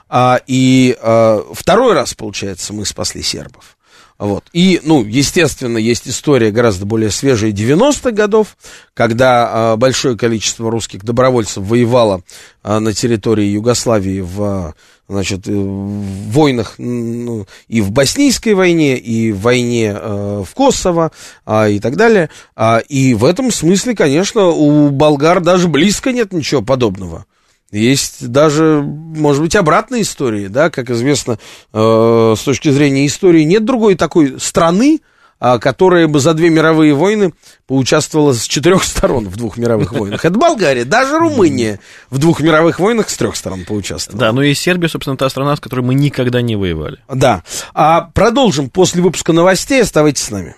[0.09, 3.77] А, и э, второй раз, получается, мы спасли сербов.
[4.19, 4.45] Вот.
[4.55, 8.57] И, ну, естественно, есть история гораздо более свежая 90-х годов,
[8.95, 12.23] когда а, большое количество русских добровольцев воевало
[12.63, 14.75] а, на территории Югославии в,
[15.09, 21.13] значит, э, в войнах ну, и в Боснийской войне, и в войне а, в Косово
[21.45, 22.31] а, и так далее.
[22.55, 27.27] А, и в этом смысле, конечно, у болгар даже близко нет ничего подобного.
[27.73, 31.39] Есть даже, может быть, обратные истории, да, как известно,
[31.73, 35.01] э, с точки зрения истории, нет другой такой страны,
[35.39, 37.33] которая бы за две мировые войны
[37.67, 40.25] поучаствовала с четырех сторон в двух мировых войнах.
[40.25, 44.21] Это Болгария, даже Румыния в двух мировых войнах с трех сторон поучаствовала.
[44.21, 46.99] Да, ну и Сербия, собственно, та страна, с которой мы никогда не воевали.
[47.09, 47.43] Да.
[47.75, 49.83] А продолжим после выпуска новостей.
[49.83, 50.55] Оставайтесь с нами.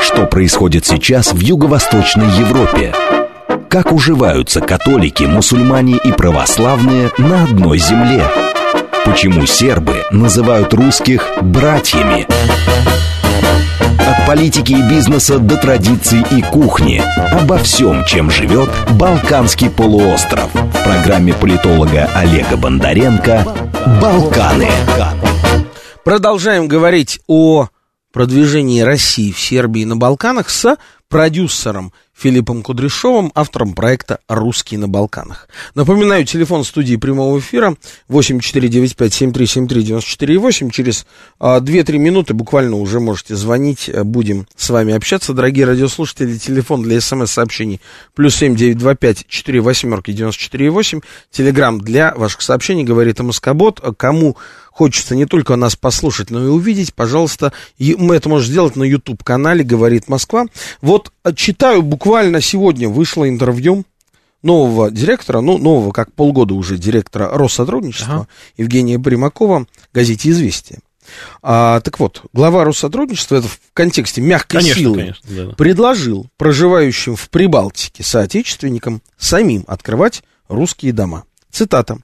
[0.00, 2.94] Что происходит сейчас в Юго-Восточной Европе?
[3.68, 8.24] Как уживаются католики, мусульмане и православные на одной земле?
[9.04, 12.26] Почему сербы называют русских братьями?
[14.30, 17.02] Политики и бизнеса до традиций и кухни.
[17.32, 20.54] Обо всем, чем живет Балканский полуостров.
[20.54, 23.44] В программе политолога Олега Бондаренко
[24.00, 24.68] «Балканы».
[26.04, 27.70] Продолжаем говорить о
[28.12, 30.76] продвижении России в Сербии на Балканах с
[31.10, 35.48] продюсером Филиппом Кудряшовым, автором проекта «Русские на Балканах».
[35.74, 37.74] Напоминаю, телефон студии прямого эфира
[38.08, 40.70] 8495-7373-94,8.
[40.70, 41.06] Через
[41.40, 45.32] а, 2-3 минуты буквально уже можете звонить, а, будем с вами общаться.
[45.32, 47.80] Дорогие радиослушатели, телефон для смс-сообщений
[48.14, 51.02] плюс 7925 4 восьмерки 94,8.
[51.30, 53.80] Телеграмм для ваших сообщений, говорит МСК-бот.
[53.96, 54.36] Кому
[54.70, 59.64] хочется не только нас послушать, но и увидеть, пожалуйста, мы это можем сделать на YouTube-канале
[59.64, 60.46] «Говорит Москва».
[60.80, 63.84] Вот а, читаю, буквально сегодня вышло интервью
[64.42, 68.28] нового директора, ну, нового, как полгода уже директора Россотрудничества ага.
[68.56, 70.78] Евгения Примакова, газете «Известия».
[71.42, 75.54] А, так вот, глава Россотрудничества, это в контексте мягкой конечно, силы, конечно, да.
[75.54, 81.24] предложил проживающим в Прибалтике соотечественникам самим открывать русские дома.
[81.50, 81.98] Цитата.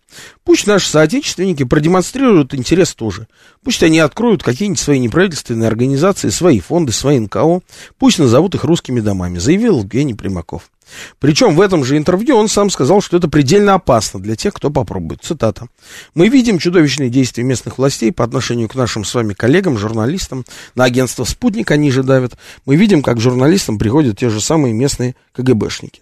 [0.45, 3.29] «Пусть наши соотечественники продемонстрируют интерес тоже.
[3.63, 7.61] Пусть они откроют какие-нибудь свои неправительственные организации, свои фонды, свои НКО.
[7.99, 10.71] Пусть назовут их русскими домами», заявил Евгений Примаков.
[11.19, 14.71] Причем в этом же интервью он сам сказал, что это предельно опасно для тех, кто
[14.71, 15.23] попробует.
[15.23, 15.69] Цитата.
[16.15, 20.45] «Мы видим чудовищные действия местных властей по отношению к нашим с вами коллегам, журналистам.
[20.75, 22.37] На агентство «Спутник» они же давят.
[22.65, 26.01] Мы видим, как журналистам приходят те же самые местные КГБшники».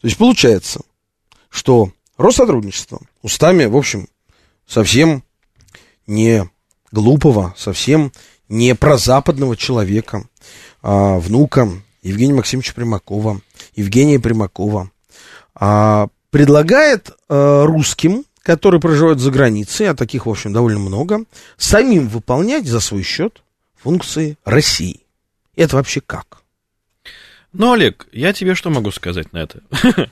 [0.00, 0.80] То есть получается,
[1.50, 4.08] что Россотрудничество устами, в общем,
[4.66, 5.22] совсем
[6.06, 6.48] не
[6.92, 8.12] глупого, совсем
[8.48, 10.26] не прозападного человека,
[10.82, 11.68] а, внука
[12.02, 13.40] Евгения Максимовича Примакова,
[13.74, 14.90] Евгения Примакова,
[15.54, 21.24] а, предлагает а, русским, которые проживают за границей, а таких, в общем, довольно много,
[21.56, 23.42] самим выполнять за свой счет
[23.74, 25.00] функции России.
[25.56, 26.42] Это вообще как?
[27.52, 29.62] Ну, Олег, я тебе что могу сказать на это?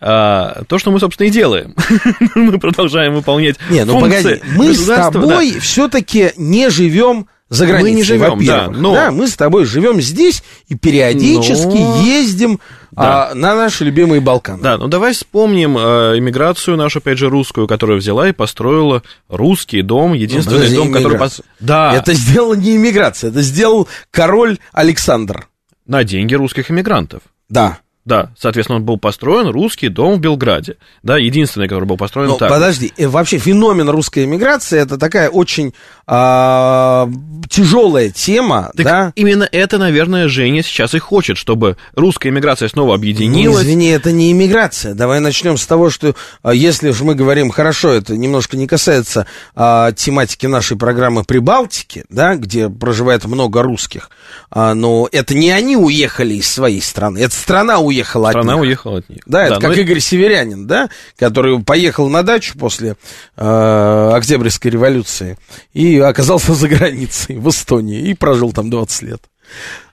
[0.00, 1.74] а, то, что мы, собственно, и делаем.
[2.34, 5.60] мы продолжаем выполнять Не, ну погоди, мы с тобой да.
[5.60, 8.94] все-таки не живем за границей, мы не живем, да, но...
[8.94, 12.00] да, мы с тобой живем здесь и периодически но...
[12.00, 12.60] ездим
[12.92, 13.30] да.
[13.30, 14.62] а, на наши любимые Балканы.
[14.62, 19.82] Да, ну давай вспомним э, иммиграцию нашу, опять же, русскую, которая взяла и построила русский
[19.82, 21.18] дом, единственный ну, дом, который...
[21.18, 21.42] Пос...
[21.58, 21.92] Да.
[21.92, 25.48] Это сделала не иммиграция, это сделал король Александр.
[25.86, 27.22] На деньги русских иммигрантов.
[27.48, 27.80] Да.
[28.06, 30.78] Да, соответственно, он был построен русский дом в Белграде.
[31.02, 32.48] Да, единственный, который был построен Но, так.
[32.48, 35.74] Подожди, э, вообще феномен русской эмиграции это такая очень
[36.06, 37.08] а,
[37.48, 39.12] тяжелая тема, так да?
[39.16, 43.58] Именно это, наверное, Женя сейчас и хочет, чтобы русская эмиграция снова объединилась.
[43.58, 44.94] Ну, извини, это не эмиграция.
[44.94, 49.26] Давай начнем с того, что а, если уж мы говорим, хорошо, это немножко не касается
[49.54, 54.10] а, тематики нашей программы Прибалтики, да, где проживает много русских,
[54.50, 58.58] а, но это не они уехали из своей страны, это страна уехала уехала Страна от
[58.58, 58.62] них.
[58.62, 59.20] уехала от них.
[59.26, 59.82] Да, это как но...
[59.82, 62.96] Игорь Северянин, да, который поехал на дачу после
[63.36, 65.38] э, Октябрьской революции
[65.72, 69.22] и оказался за границей, в Эстонии, и прожил там 20 лет.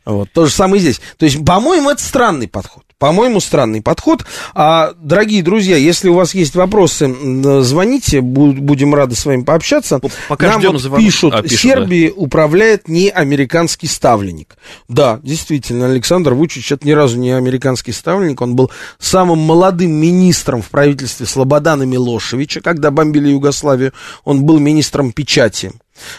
[0.06, 1.02] Вот, то же самое здесь.
[1.17, 2.84] То есть, по-моему, это странный подход.
[3.00, 4.26] По-моему, странный подход.
[4.56, 7.14] А, дорогие друзья, если у вас есть вопросы,
[7.62, 10.00] звоните, будем рады с вами пообщаться.
[10.28, 11.00] Пока Нам ждем вот звон...
[11.00, 12.14] пишут, а, пишут, Сербии да.
[12.16, 14.58] управляет не американский ставленник.
[14.88, 18.42] Да, действительно, Александр Вучич это ни разу не американский ставленник.
[18.42, 23.94] Он был самым молодым министром в правительстве Слободана Милошевича, когда бомбили Югославию.
[24.24, 25.72] Он был министром печати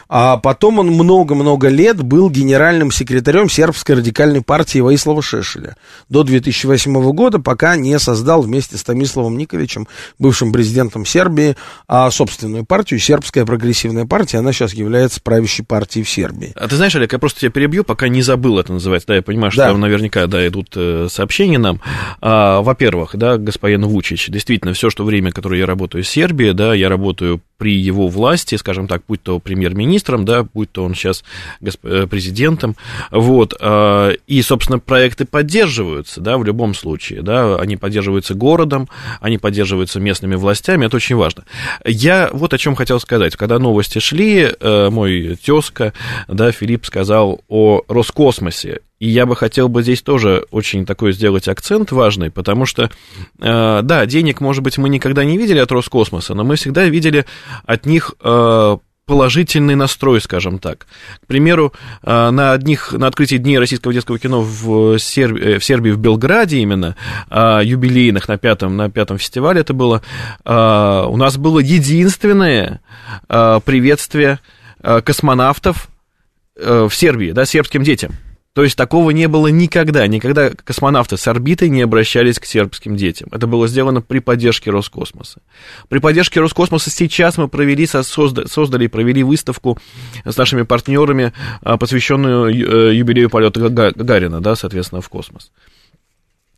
[0.09, 5.77] а потом он много-много лет был генеральным секретарем сербской радикальной партии Ваислава Шешеля
[6.09, 9.89] до 2008 года, пока не создал вместе с Томиславом Николичем,
[10.19, 16.11] бывшим президентом Сербии, а собственную партию, сербская прогрессивная партия, она сейчас является правящей партией в
[16.11, 16.53] Сербии.
[16.55, 19.23] А ты знаешь, Олег, я просто тебя перебью, пока не забыл это называется, да, я
[19.23, 19.69] понимаю, что да.
[19.69, 21.81] там наверняка, да, идут э, сообщения нам.
[22.21, 26.75] А, во-первых, да, господин Вучич, действительно, все, что время, которое я работаю в Сербии, да,
[26.75, 30.95] я работаю при его власти, скажем так, будь то премьер премьер-министром, да, будь то он
[30.95, 31.23] сейчас
[31.61, 32.77] президентом,
[33.11, 33.55] вот,
[34.27, 38.89] и, собственно, проекты поддерживаются, да, в любом случае, да, они поддерживаются городом,
[39.21, 41.45] они поддерживаются местными властями, это очень важно.
[41.85, 43.37] Я вот о чем хотел сказать.
[43.37, 45.93] Когда новости шли, мой тезка,
[46.29, 51.47] да, Филипп сказал о Роскосмосе, и я бы хотел бы здесь тоже очень такой сделать
[51.47, 52.91] акцент важный, потому что,
[53.41, 57.25] э, да, денег, может быть, мы никогда не видели от Роскосмоса, но мы всегда видели
[57.65, 58.79] от них э,
[59.09, 60.87] положительный настрой, скажем так.
[61.25, 61.73] К примеру,
[62.05, 65.37] э, на, одних, на открытии Дней российского детского кино в, Серб...
[65.59, 66.95] в Сербии, в Белграде именно,
[67.31, 70.03] юбилейных на пятом, на пятом фестивале это было,
[70.45, 72.81] у нас было единственное
[73.27, 74.39] приветствие
[74.83, 75.89] космонавтов
[76.55, 78.13] в Сербии, да, сербским детям.
[78.55, 80.07] То есть такого не было никогда.
[80.07, 83.29] Никогда космонавты с орбиты не обращались к сербским детям.
[83.31, 85.41] Это было сделано при поддержке Роскосмоса.
[85.89, 89.79] При поддержке Роскосмоса сейчас мы провели, создали и провели выставку
[90.25, 91.33] с нашими партнерами,
[91.63, 95.53] а, посвященную э, юбилею полета Гагарина, да, соответственно, в космос.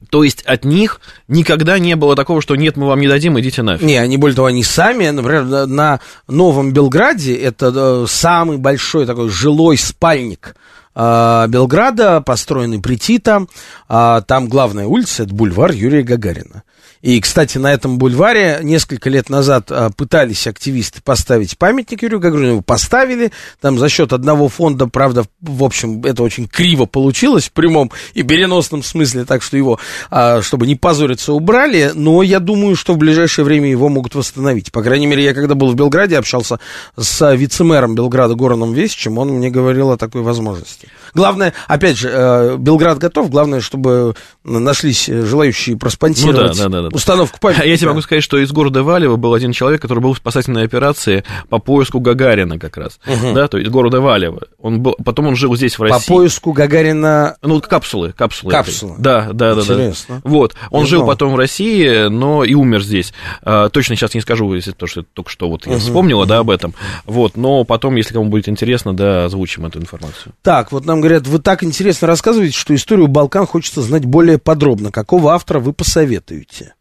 [0.09, 3.63] То есть от них никогда не было такого, что нет, мы вам не дадим, идите
[3.63, 3.87] нафиг.
[3.87, 9.29] Не, они более того, они сами, например, на Новом Белграде, это э, самый большой такой
[9.29, 10.57] жилой спальник
[10.95, 13.47] а, Белграда, построенный при Тита.
[13.89, 16.63] А, там главная улица, это бульвар Юрия Гагарина.
[17.03, 22.49] И, кстати, на этом бульваре несколько лет назад а, пытались активисты поставить памятник Юрию Гагарину,
[22.49, 27.53] его поставили, там за счет одного фонда, правда, в общем, это очень криво получилось в
[27.53, 29.79] прямом и переносном смысле, так что его,
[30.11, 34.71] а, чтобы не позориться, убрали, но я думаю, что в ближайшее время его могут восстановить.
[34.71, 36.61] По крайней мере, я когда был в Белграде, общался
[36.99, 40.89] с вице-мэром Белграда Гороном Весичем, он мне говорил о такой возможности.
[41.15, 46.89] Главное, опять же, э, Белград готов, главное, чтобы нашлись желающие проспонсировать ну, да, да, да,
[46.93, 47.69] установку памятника.
[47.69, 50.65] Я тебе могу сказать, что из города Валева был один человек, который был в спасательной
[50.65, 53.35] операции по поиску Гагарина как раз, угу.
[53.35, 54.43] да, то есть города Валева.
[54.59, 56.09] Он был, потом он жил здесь, в России.
[56.09, 57.37] По поиску Гагарина...
[57.43, 58.51] Ну, капсулы, капсулы.
[58.51, 58.97] Капсулы.
[58.99, 59.61] Да, да, да.
[59.61, 60.21] Интересно.
[60.23, 60.31] Да.
[60.31, 61.09] Вот, он Не жил знал.
[61.09, 63.13] потом в России, но и умер здесь.
[63.43, 65.75] А, точно сейчас не скажу, если то, что только что вот угу.
[65.75, 66.75] я вспомнила, да, об этом.
[67.05, 70.35] Вот, но потом, если кому будет интересно, да, озвучим эту информацию.
[70.43, 74.91] Так, вот нам говорят, вы так интересно рассказываете, что историю Балкан хочется знать более подробно.
[74.91, 76.75] Какого автора вы посоветуете?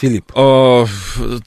[0.00, 0.32] Филипп?
[0.34, 0.86] А,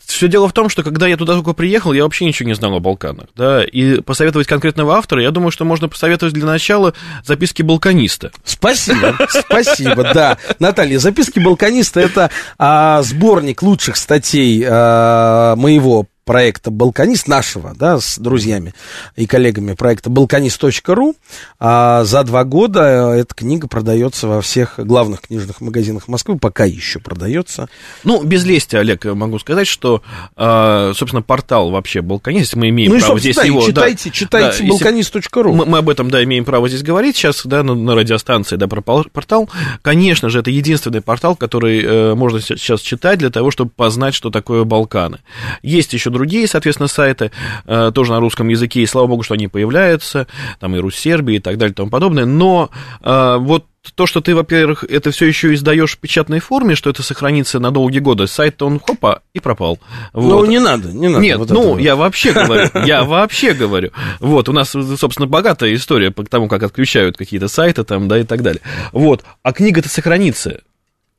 [0.05, 2.75] все дело в том, что когда я туда только приехал, я вообще ничего не знал
[2.75, 3.27] о Балканах.
[3.35, 6.93] Да, и посоветовать конкретного автора, я думаю, что можно посоветовать для начала
[7.25, 8.31] записки балканиста.
[8.43, 10.37] Спасибо, спасибо, да.
[10.59, 18.17] Наталья, записки балканиста это а, сборник лучших статей а, моего проекта «Балканист», нашего, да, с
[18.17, 18.73] друзьями
[19.15, 21.15] и коллегами проекта «Балканист.ру».
[21.59, 26.99] А за два года эта книга продается во всех главных книжных магазинах Москвы, пока еще
[26.99, 27.69] продается.
[28.03, 30.01] Ну, без лести, Олег, могу сказать, что,
[30.35, 33.61] а, собственно, портал вообще «Балканист», мы имеем ну, право здесь да, его...
[33.65, 35.53] читайте, да, читайте да, «Балканист.ру».
[35.53, 38.67] Мы, мы об этом, да, имеем право здесь говорить сейчас, да, на, на радиостанции, да,
[38.67, 39.49] про портал.
[39.81, 44.29] Конечно же, это единственный портал, который э, можно сейчас читать для того, чтобы познать, что
[44.29, 45.19] такое Балканы.
[45.61, 47.31] Есть еще другие, соответственно, сайты,
[47.65, 50.27] э, тоже на русском языке, и слава богу, что они появляются,
[50.59, 52.69] там и Русь Сербии и так далее и тому подобное, но
[53.01, 57.03] э, вот то, что ты, во-первых, это все еще издаешь в печатной форме, что это
[57.03, 59.79] сохранится на долгие годы, сайт он хопа и пропал.
[60.13, 60.45] Ну, вот.
[60.45, 61.21] Ну, не надо, не надо.
[61.21, 63.91] Нет, вот ну, я вообще говорю, я вообще говорю.
[64.19, 68.23] Вот, у нас, собственно, богатая история по тому, как отключают какие-то сайты там, да, и
[68.23, 68.61] так далее.
[68.93, 70.61] Вот, а книга-то сохранится.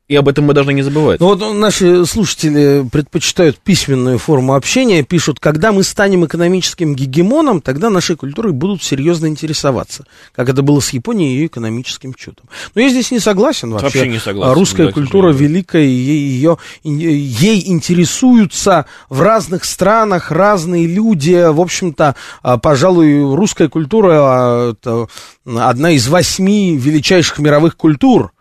[0.07, 1.19] И об этом мы должны не забывать.
[1.19, 7.89] Ну, вот наши слушатели предпочитают письменную форму общения, пишут, когда мы станем экономическим гегемоном, тогда
[7.89, 12.45] нашей культурой будут серьезно интересоваться, как это было с Японией и ее экономическим чудом.
[12.75, 13.85] Но я здесь не согласен вообще.
[13.85, 14.53] Вообще не согласен.
[14.53, 21.51] Русская да, культура великая, ее, ей интересуются в разных странах разные люди.
[21.51, 25.07] В общем-то, а, пожалуй, русская культура а, это
[25.45, 28.34] одна из восьми величайших мировых культур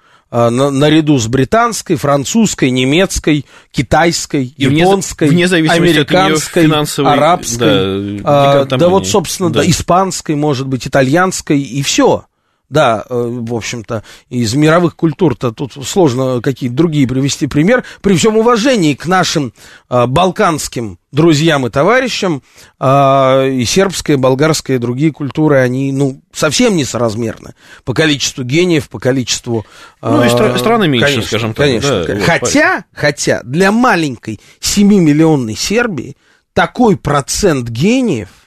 [0.50, 6.66] на, наряду с британской, французской, немецкой, китайской, и японской, вне, вне американской,
[7.06, 9.60] арабской, да, а, да вот, собственно, да.
[9.60, 12.24] да, испанской, может быть, итальянской, и все.
[12.70, 17.84] Да, э, в общем-то, из мировых культур-то тут сложно какие-то другие привести пример.
[18.00, 19.52] При всем уважении к нашим
[19.90, 22.42] э, балканским друзьям и товарищам,
[22.80, 28.88] э, и сербская, и болгарская, и другие культуры, они, ну, совсем несоразмерны по количеству гениев,
[28.88, 29.66] по количеству...
[30.00, 31.66] Э, ну, и стра- страны меньше, конечно, скажем так.
[31.66, 32.04] Конечно.
[32.04, 36.16] Да, хотя, вот, хотя, для маленькой 7-миллионной Сербии
[36.54, 38.30] такой процент гениев–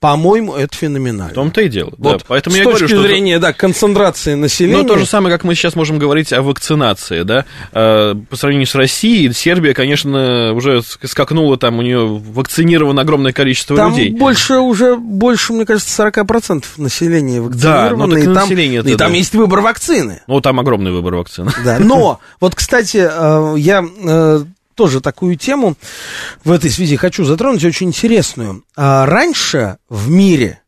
[0.00, 1.32] По-моему, это феноменально.
[1.32, 1.92] В том-то и дело.
[1.98, 3.40] Вот да, поэтому с я точки говорю, зрения, что...
[3.40, 4.78] да, концентрации населения.
[4.78, 7.46] Ну, то же самое, как мы сейчас можем говорить о вакцинации, да.
[7.72, 13.76] Э, по сравнению с Россией, Сербия, конечно, уже скакнула, там у нее вакцинировано огромное количество
[13.76, 14.10] там людей.
[14.10, 17.90] больше уже, больше, мне кажется, 40% населения вакцинировано.
[17.90, 19.16] Да, ну, так и, там, население и там да.
[19.16, 20.22] есть выбор вакцины.
[20.28, 21.50] Ну, там огромный выбор вакцин.
[21.64, 24.44] Да, но, вот, кстати, э, я э,
[24.78, 25.74] тоже такую тему
[26.44, 28.62] в этой связи хочу затронуть, очень интересную.
[28.76, 30.62] А раньше в мире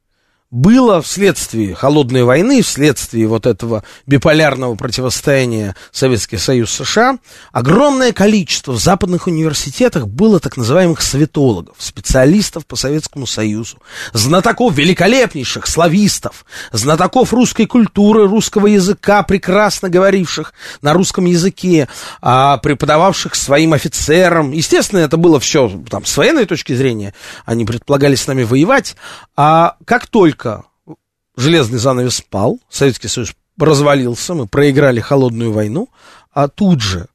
[0.51, 7.19] было вследствие холодной войны, вследствие вот этого биполярного противостояния Советский Союз США,
[7.53, 13.79] огромное количество в западных университетах было так называемых советологов, специалистов по Советскому Союзу,
[14.13, 21.87] знатоков великолепнейших, славистов, знатоков русской культуры, русского языка, прекрасно говоривших на русском языке,
[22.21, 24.51] а, преподававших своим офицерам.
[24.51, 28.97] Естественно, это было все там, с военной точки зрения, они предполагали с нами воевать,
[29.37, 30.40] а как только
[31.37, 35.89] железный занавес спал, Советский Союз развалился, мы проиграли холодную войну,
[36.33, 37.09] а тут же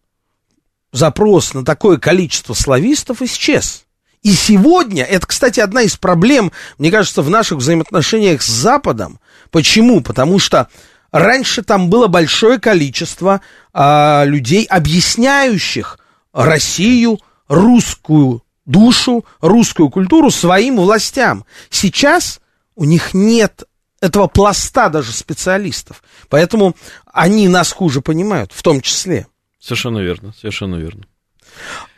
[0.92, 3.86] запрос на такое количество славистов исчез.
[4.22, 9.20] И сегодня, это, кстати, одна из проблем, мне кажется, в наших взаимоотношениях с Западом.
[9.52, 10.02] Почему?
[10.02, 10.68] Потому что
[11.12, 16.00] раньше там было большое количество а, людей, объясняющих
[16.34, 21.46] Россию, русскую душу, русскую культуру своим властям.
[21.70, 22.40] Сейчас
[22.76, 23.64] у них нет
[24.02, 26.04] этого пласта даже специалистов.
[26.30, 29.28] Поэтому они нас хуже понимают, в том числе.
[29.60, 31.06] Совершенно верно, совершенно верно.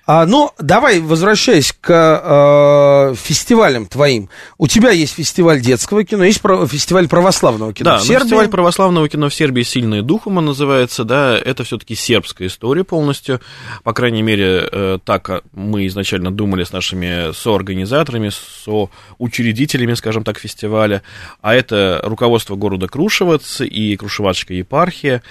[0.09, 4.29] А, ну, давай, возвращаясь к э, фестивалям твоим.
[4.57, 8.23] У тебя есть фестиваль детского кино, есть про, фестиваль православного кино да, в Сербии.
[8.23, 13.41] фестиваль православного кино в Сербии «Сильные духом» он называется, да, это все-таки сербская история полностью,
[13.83, 18.31] по крайней мере, э, так мы изначально думали с нашими соорганизаторами,
[18.63, 21.01] соучредителями, скажем так, фестиваля,
[21.41, 25.21] а это руководство города Крушевац и Крушевацкая епархия,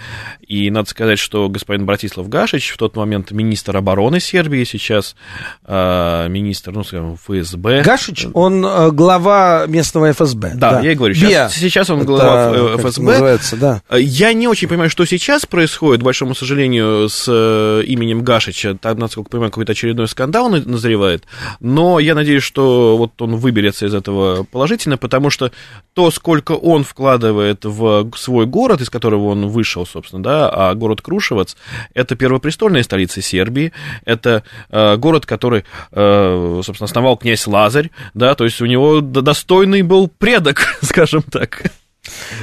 [0.47, 5.17] и надо сказать, что господин Братислав Гашич, в тот момент министр обороны Сербии, сейчас
[5.65, 7.83] э, министр, ну, скажем, ФСБ.
[7.83, 10.53] Гашич, он э, глава местного ФСБ.
[10.55, 10.81] Да, да.
[10.81, 13.03] я и говорю, сейчас, сейчас он глава Это, ФСБ.
[13.05, 13.83] Называется, да.
[13.97, 18.75] Я не очень понимаю, что сейчас происходит, к большому сожалению, с э, именем Гашича.
[18.75, 21.25] Там, насколько понимаю, какой-то очередной скандал назревает.
[21.61, 25.53] Но я надеюсь, что вот он выберется из этого положительно, потому что
[25.95, 31.01] то, сколько он вкладывает в свой город, из которого он вышел, собственно, да, а город
[31.01, 31.55] Крушевац,
[31.95, 33.73] это первопрестольная столица Сербии,
[34.05, 34.41] это э,
[34.71, 40.79] город, который, э, собственно, основал князь Лазарь, да, то есть у него достойный был предок,
[40.83, 41.63] скажем так.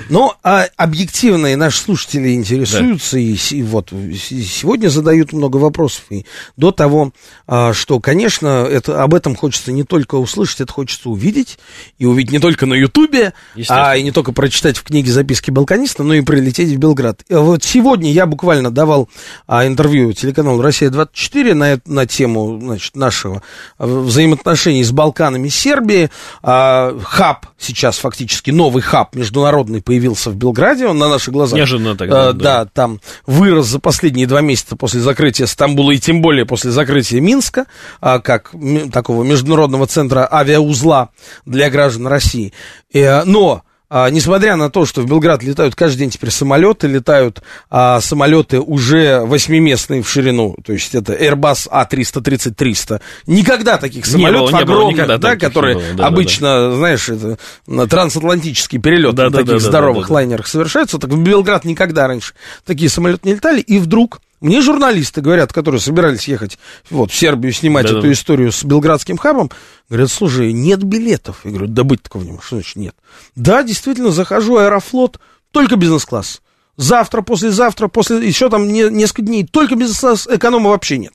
[0.09, 3.21] Но а объективно и наши слушатели интересуются, да.
[3.21, 6.03] и, и вот сегодня задают много вопросов.
[6.09, 6.25] И
[6.57, 7.13] до того,
[7.47, 11.57] а, что, конечно, это, об этом хочется не только услышать, это хочется увидеть.
[11.97, 13.33] И увидеть не только на Ютубе,
[13.69, 17.21] а и не только прочитать в книге записки балканиста, но и прилететь в Белград.
[17.29, 19.09] И вот сегодня я буквально давал
[19.47, 23.41] а, интервью телеканалу «Россия-24» на, на тему значит, нашего
[23.77, 26.09] а, взаимоотношений с Балканами Сербии.
[26.41, 31.57] А, хаб сейчас фактически, новый хаб международный народный появился в Белграде, он на наших глазах.
[31.57, 32.29] Неожиданно тогда.
[32.29, 32.63] Э, да.
[32.63, 37.21] да, там вырос за последние два месяца после закрытия Стамбула и тем более после закрытия
[37.21, 37.67] Минска,
[38.01, 38.51] э, как
[38.91, 41.09] такого международного центра авиаузла
[41.45, 42.51] для граждан России.
[42.93, 43.63] Э, но
[43.95, 48.59] а, несмотря на то, что в Белград летают каждый день теперь самолеты, летают а, самолеты
[48.59, 53.01] уже восьмиместные в ширину, то есть это Airbus A330-300.
[53.27, 56.69] Никогда таких самолетов не было, огромных, не было, да, таких которые было, да, обычно, да,
[56.69, 56.75] да.
[56.75, 57.37] знаешь, это,
[57.67, 60.13] на трансатлантический перелет да, на да, таких да, здоровых да, да.
[60.15, 62.33] лайнерах совершаются, так в Белград никогда раньше
[62.65, 67.53] такие самолеты не летали, и вдруг мне журналисты говорят, которые собирались ехать вот, в Сербию
[67.53, 67.99] снимать Да-да-да.
[68.07, 69.49] эту историю с белградским хабом,
[69.89, 71.39] говорят, слушай, нет билетов.
[71.45, 72.45] Я говорю, да быть такого не может.
[72.45, 72.95] Что значит нет?
[73.35, 75.19] Да, действительно, захожу, аэрофлот,
[75.51, 76.41] только бизнес-класс.
[76.75, 81.13] Завтра, послезавтра, после еще там не- несколько дней, только бизнес-класс, эконома вообще нет.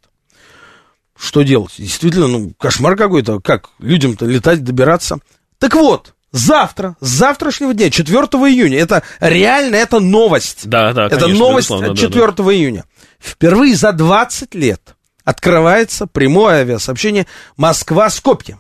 [1.18, 1.74] Что делать?
[1.76, 3.41] Действительно, ну, кошмар какой-то.
[3.41, 5.18] Как людям-то летать, добираться?
[5.59, 10.61] Так вот, завтра, с завтрашнего дня, 4 июня, это реально, это новость.
[10.68, 12.85] Да, да, Это конечно, новость безусловно, от да, 4 июня.
[13.21, 14.95] Впервые за 20 лет
[15.25, 18.59] открывается прямое авиасообщение Москва-Скопье.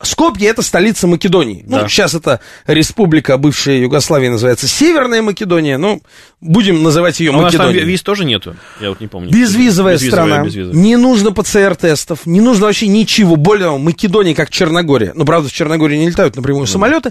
[0.00, 1.64] Скопье это столица Македонии.
[1.66, 1.88] Ну, Да.
[1.88, 5.98] сейчас это республика бывшей Югославии называется Северная Македония, но
[6.40, 7.38] будем называть ее да.
[7.38, 7.90] А у нас там Македонией.
[7.90, 9.28] виз тоже нету, я вот не помню.
[9.30, 10.80] Безвизовая, Безвизовая, страна, безвизовая.
[10.80, 13.34] не нужно ПЦР-тестов, не нужно вообще ничего.
[13.34, 17.10] Более того, Македония, как Черногория, ну, правда, в Черногории не летают напрямую самолеты,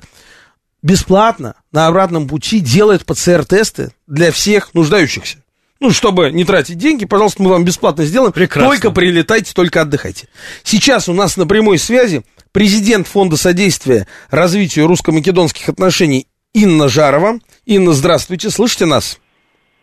[0.81, 5.39] бесплатно на обратном пути делают ПЦР-тесты для всех нуждающихся.
[5.79, 8.31] Ну, чтобы не тратить деньги, пожалуйста, мы вам бесплатно сделаем.
[8.31, 8.69] Прекрасно.
[8.69, 10.27] Только прилетайте, только отдыхайте.
[10.63, 17.39] Сейчас у нас на прямой связи президент Фонда содействия развитию русско-македонских отношений Инна Жарова.
[17.65, 19.19] Инна, здравствуйте, слышите нас?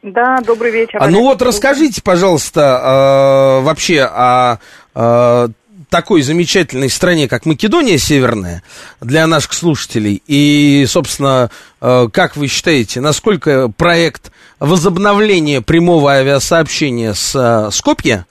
[0.03, 0.99] Да, добрый вечер.
[1.01, 4.59] А ну вот расскажите, пожалуйста, э, вообще о
[4.95, 5.49] э,
[5.95, 8.63] такой замечательной стране, как Македония Северная,
[9.01, 10.21] для наших слушателей.
[10.27, 18.25] И, собственно, э, как вы считаете, насколько проект возобновления прямого авиасообщения с э, Скопье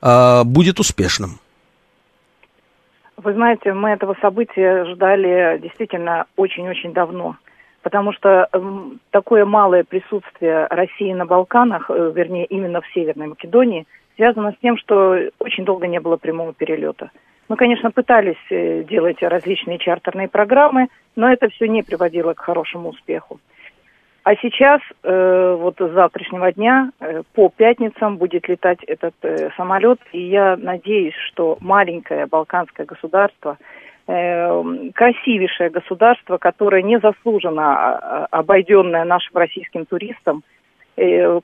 [0.00, 1.40] э, будет успешным?
[3.18, 7.36] Вы знаете, мы этого события ждали действительно очень-очень давно
[7.82, 13.86] потому что э, такое малое присутствие России на Балканах, вернее, именно в Северной Македонии,
[14.20, 17.10] связано с тем, что очень долго не было прямого перелета.
[17.48, 22.90] Мы, конечно, пытались э, делать различные чартерные программы, но это все не приводило к хорошему
[22.90, 23.40] успеху.
[24.22, 29.14] А сейчас, э, вот с завтрашнего дня, э, по пятницам будет летать этот
[29.56, 33.56] самолет, и я надеюсь, что маленькое балканское государство–
[34.06, 40.42] красивейшее государство, которое незаслуженно а, а, обойденное нашим российским туристам,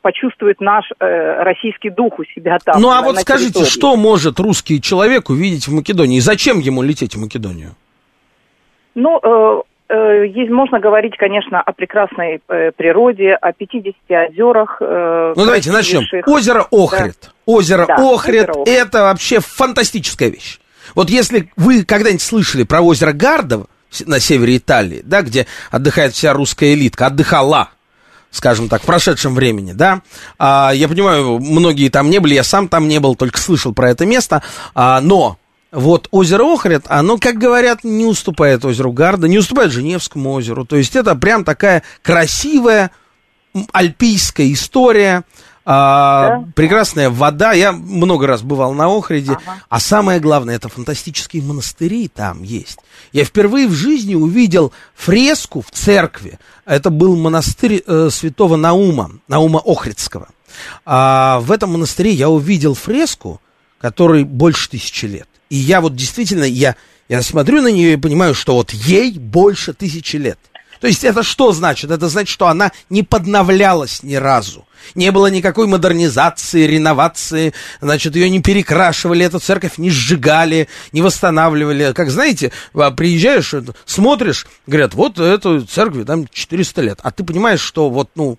[0.03, 2.81] почувствует наш э, российский дух у себя там.
[2.81, 3.71] Ну а вот скажите, территории.
[3.71, 6.19] что может русский человек увидеть в Македонии?
[6.19, 7.75] И зачем ему лететь в Македонию?
[8.95, 9.63] Ну, э,
[9.95, 14.79] э, есть, можно говорить, конечно, о прекрасной э, природе, о 50 озерах.
[14.81, 16.03] Э, ну давайте начнем.
[16.27, 17.17] Озеро Охрид.
[17.23, 17.29] Да.
[17.47, 20.59] Озеро, да, Охрид, озеро Охрид это вообще фантастическая вещь.
[20.95, 23.67] Вот если вы когда-нибудь слышали про озеро Гардов
[24.07, 27.71] на севере Италии, да, где отдыхает вся русская элитка, отдыхала,
[28.31, 30.03] скажем так, в прошедшем времени, да.
[30.39, 33.91] А, я понимаю, многие там не были, я сам там не был, только слышал про
[33.91, 34.43] это место,
[34.74, 35.39] а, но
[35.72, 40.64] вот озеро Охрид, оно, как говорят, не уступает озеру Гарда, не уступает Женевскому озеру.
[40.64, 42.93] То есть это прям такая красивая
[43.72, 45.24] альпийская история,
[45.69, 46.49] а, да?
[46.55, 47.53] Прекрасная вода.
[47.53, 49.33] Я много раз бывал на Охриде.
[49.33, 49.62] Ага.
[49.69, 52.79] А самое главное, это фантастические монастыри там есть.
[53.12, 56.39] Я впервые в жизни увидел фреску в церкви.
[56.64, 60.29] Это был монастырь э, святого Наума, Наума Охридского.
[60.85, 63.41] А в этом монастыре я увидел фреску,
[63.81, 65.29] которой больше тысячи лет.
[65.51, 66.77] И я вот действительно, я,
[67.09, 70.39] я смотрю на нее и понимаю, что вот ей больше тысячи лет.
[70.81, 71.91] То есть это что значит?
[71.91, 74.66] Это значит, что она не подновлялась ни разу.
[74.95, 81.93] Не было никакой модернизации, реновации, значит, ее не перекрашивали, эту церковь не сжигали, не восстанавливали.
[81.93, 83.55] Как знаете, а, приезжаешь,
[83.85, 86.99] смотришь, говорят, вот эту церкви там 400 лет.
[87.03, 88.39] А ты понимаешь, что вот, ну,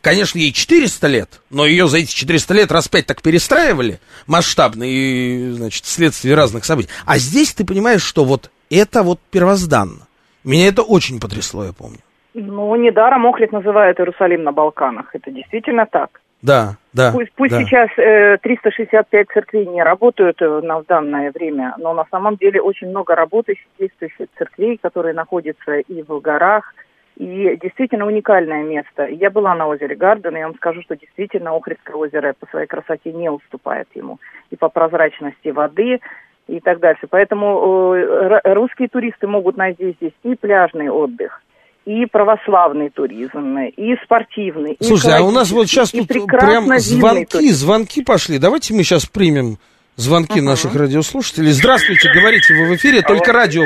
[0.00, 4.84] конечно, ей 400 лет, но ее за эти 400 лет раз пять так перестраивали масштабно
[4.84, 6.90] и, значит, вследствие разных событий.
[7.06, 10.07] А здесь ты понимаешь, что вот это вот первозданно.
[10.48, 11.98] Меня это очень потрясло, я помню.
[12.32, 15.14] Ну, недаром Охрид называют Иерусалим на Балканах.
[15.14, 16.22] Это действительно так.
[16.40, 17.12] Да, да.
[17.12, 17.62] Пусть, пусть да.
[17.62, 22.62] сейчас э, 365 церквей не работают э, на, в данное время, но на самом деле
[22.62, 26.74] очень много работающих, действующих церквей, которые находятся и в горах,
[27.16, 29.06] и действительно уникальное место.
[29.06, 32.68] Я была на озере Гарден, и я вам скажу, что действительно Охридское озеро по своей
[32.68, 34.18] красоте не уступает ему.
[34.50, 36.00] И по прозрачности воды,
[36.48, 37.06] и так дальше.
[37.08, 41.42] Поэтому э, русские туристы могут найти здесь и пляжный отдых,
[41.84, 44.76] и православный туризм, и спортивный.
[44.80, 47.54] Слушайте, а у нас вот сейчас тут прям звонки, туризм.
[47.54, 48.38] звонки пошли.
[48.38, 49.58] Давайте мы сейчас примем
[49.96, 50.42] звонки uh-huh.
[50.42, 51.50] наших радиослушателей.
[51.50, 53.16] Здравствуйте, говорите вы в эфире, Алло.
[53.16, 53.64] только радио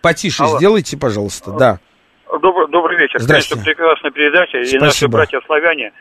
[0.00, 0.58] потише Алло.
[0.58, 1.50] сделайте, пожалуйста.
[1.50, 1.58] Алло.
[1.58, 1.78] Да.
[2.42, 3.20] Добрый, добрый вечер.
[3.20, 3.62] Здравствуйте.
[3.62, 4.58] Конечно, прекрасная передача.
[4.58, 4.76] Спасибо.
[4.76, 5.92] И наши братья-славяне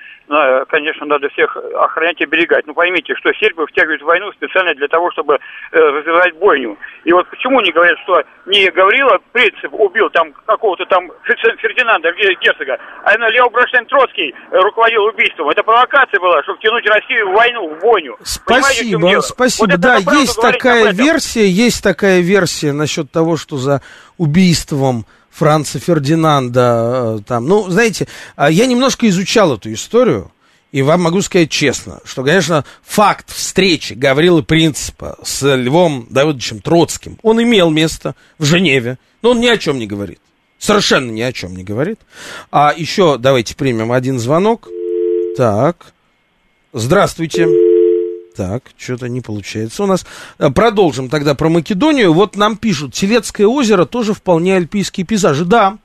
[0.69, 2.65] конечно, надо всех охранять и оберегать.
[2.65, 5.37] Но поймите, что сербы втягивают в войну специально для того, чтобы э,
[5.77, 6.77] развивать бойню.
[7.03, 12.11] И вот почему не говорят, что не Гаврила Принцип убил там какого-то там Фердинанда
[12.41, 15.49] герцога, а именно Лео Браштейн Троцкий руководил убийством.
[15.49, 18.15] Это провокация была, чтобы втянуть Россию в войну, в бойню.
[18.23, 19.71] Спасибо, спасибо.
[19.71, 23.81] Вот да, есть такая версия, есть такая версия насчет того, что за
[24.17, 30.31] убийством Франца Фердинанда, э, там, ну, знаете, а я немножко изучал эту историю,
[30.71, 37.17] и вам могу сказать честно, что, конечно, факт встречи Гаврилы Принципа с Львом Давыдовичем Троцким,
[37.23, 40.19] он имел место в Женеве, но он ни о чем не говорит.
[40.59, 41.99] Совершенно ни о чем не говорит.
[42.51, 44.69] А еще давайте примем один звонок.
[45.35, 45.93] Так.
[46.71, 47.70] Здравствуйте.
[48.35, 50.05] Так, что-то не получается у нас.
[50.39, 52.13] Э, продолжим тогда про Македонию.
[52.13, 55.43] Вот нам пишут, Телецкое озеро тоже вполне альпийские пейзажи.
[55.43, 55.77] Да,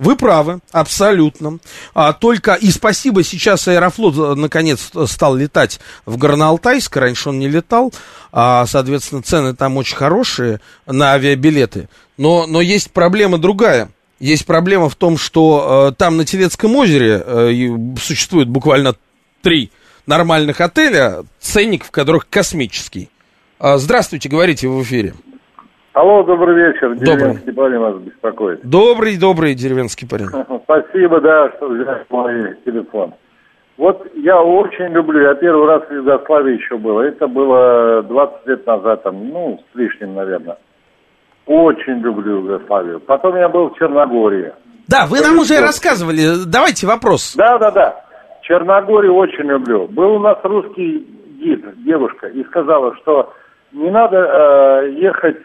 [0.00, 1.58] вы правы, абсолютно.
[1.92, 7.48] А, только и спасибо, сейчас Аэрофлот э, наконец стал летать в Горно-Алтайск, раньше он не
[7.48, 7.92] летал,
[8.32, 11.90] а, соответственно, цены там очень хорошие на авиабилеты.
[12.16, 13.90] Но, но есть проблема другая.
[14.20, 18.94] Есть проблема в том, что э, там на Телецком озере э, существует буквально
[19.42, 19.70] три
[20.06, 23.10] нормальных отеля, ценник в которых космический.
[23.58, 25.12] А, здравствуйте, говорите в эфире.
[25.92, 26.94] Алло, добрый вечер.
[26.94, 27.16] Добрый.
[27.16, 28.60] Деревенский парень вас беспокоит.
[28.62, 30.28] Добрый, добрый деревенский парень.
[30.64, 33.14] Спасибо, да, что взяли мой телефон.
[33.76, 37.00] Вот я очень люблю, я первый раз в Югославии еще был.
[37.00, 40.58] Это было 20 лет назад, там, ну, с лишним, наверное.
[41.46, 43.00] Очень люблю Югославию.
[43.00, 44.52] Потом я был в Черногории.
[44.86, 46.44] Да, вы нам уже рассказывали.
[46.46, 47.34] Давайте вопрос.
[47.36, 48.04] Да, да, да.
[48.50, 49.86] Черногорию очень люблю.
[49.86, 51.06] Был у нас русский
[51.40, 53.32] гид, девушка, и сказала, что
[53.70, 55.36] не надо э, ехать,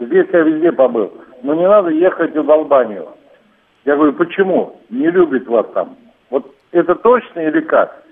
[0.00, 1.12] здесь я везде побыл,
[1.44, 3.06] но не надо ехать в Албанию.
[3.84, 4.80] Я говорю, почему?
[4.90, 5.96] Не любит вас там.
[6.30, 8.02] Вот это точно или как?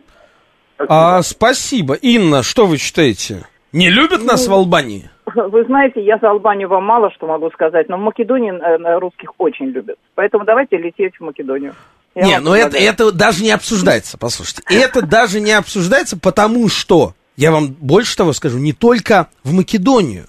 [0.77, 1.17] Спасибо.
[1.17, 1.95] А, спасибо.
[1.95, 3.47] Инна, что вы считаете?
[3.73, 5.11] Не любят нас в Албании?
[5.35, 9.33] Вы знаете, я за Албанию вам мало что могу сказать, но в Македонии э, русских
[9.39, 9.99] очень любят.
[10.14, 11.75] Поэтому давайте лететь в Македонию.
[12.17, 14.62] Я не, ну это, это даже не обсуждается, послушайте.
[14.71, 20.27] Это даже не обсуждается, потому что, я вам больше того скажу, не только в Македонию,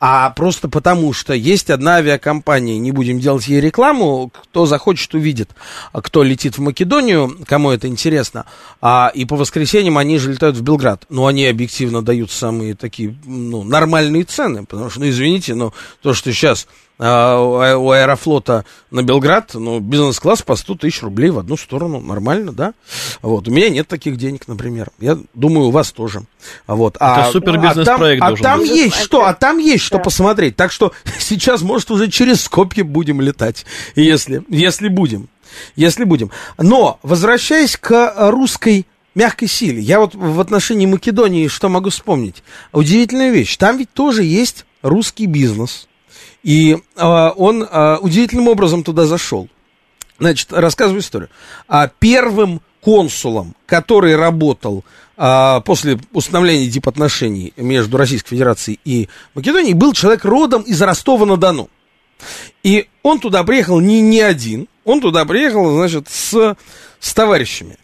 [0.00, 5.50] а просто потому, что есть одна авиакомпания, не будем делать ей рекламу, кто захочет, увидит,
[5.92, 8.44] а кто летит в Македонию, кому это интересно,
[8.82, 13.16] а, и по воскресеньям они же летают в Белград, но они объективно дают самые такие,
[13.24, 15.72] ну, нормальные цены, потому что, ну, извините, но
[16.02, 16.66] то, что сейчас
[17.02, 21.98] а, у а- Аэрофлота на Белград, ну, бизнес-класс по 100 тысяч рублей в одну сторону,
[22.00, 22.74] нормально, да?
[23.22, 24.90] Вот, у меня нет таких денег, например.
[24.98, 26.24] Я думаю, у вас тоже.
[26.66, 26.96] Вот.
[26.96, 28.70] Это супербизнес-проект а там, должен а там быть.
[28.70, 30.04] есть что, а там есть что Да.
[30.04, 30.56] посмотреть.
[30.56, 33.64] Так что сейчас, может, уже через Скопье будем летать,
[33.96, 35.28] если, если будем.
[35.76, 36.30] Если будем.
[36.58, 42.42] Но, возвращаясь к русской мягкой силе, я вот в отношении Македонии что могу вспомнить?
[42.72, 43.56] Удивительная вещь.
[43.56, 45.88] Там ведь тоже есть русский бизнес.
[46.42, 49.48] И э, он э, удивительным образом туда зашел.
[50.18, 51.30] Значит, рассказываю историю.
[51.68, 54.84] А первым консулом, который работал
[55.16, 61.68] а, после установления дипотношений между Российской Федерацией и Македонией, был человек родом из Ростова-на-Дону.
[62.62, 66.56] И он туда приехал не, не один, он туда приехал, значит, с,
[66.98, 67.76] с товарищами.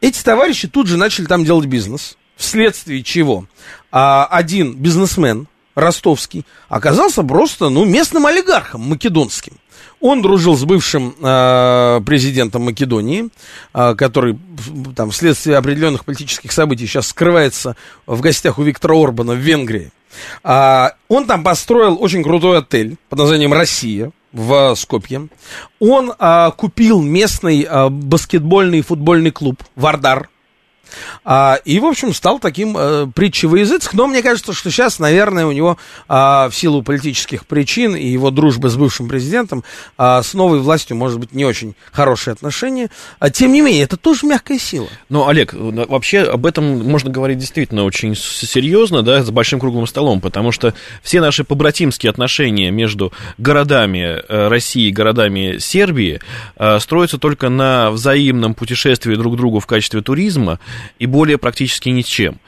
[0.00, 3.46] Эти товарищи тут же начали там делать бизнес, вследствие чего
[3.90, 9.54] а, один бизнесмен ростовский оказался просто, ну, местным олигархом македонским.
[10.00, 13.30] Он дружил с бывшим э, президентом Македонии,
[13.72, 14.38] э, который
[14.94, 19.92] там вследствие определенных политических событий сейчас скрывается в гостях у Виктора Орбана в Венгрии.
[20.42, 25.28] А, он там построил очень крутой отель под названием «Россия» в Скопье.
[25.80, 30.28] Он а, купил местный а, баскетбольный и футбольный клуб «Вардар»,
[31.24, 33.44] а, и, в общем, стал таким э, притчей.
[33.92, 35.78] Но мне кажется, что сейчас, наверное, у него
[36.08, 39.64] а, в силу политических причин и его дружбы с бывшим президентом
[39.96, 42.90] а, с новой властью, может быть, не очень хорошие отношения.
[43.18, 44.88] А, тем не менее, это тоже мягкая сила.
[45.08, 49.86] Ну, Олег, ну, вообще об этом можно говорить действительно очень серьезно, да, с большим круглым
[49.86, 56.20] столом, потому что все наши побратимские отношения между городами э, России и городами Сербии
[56.56, 60.58] э, строятся только на взаимном путешествии друг к другу в качестве туризма
[60.98, 62.38] и более практически ничем.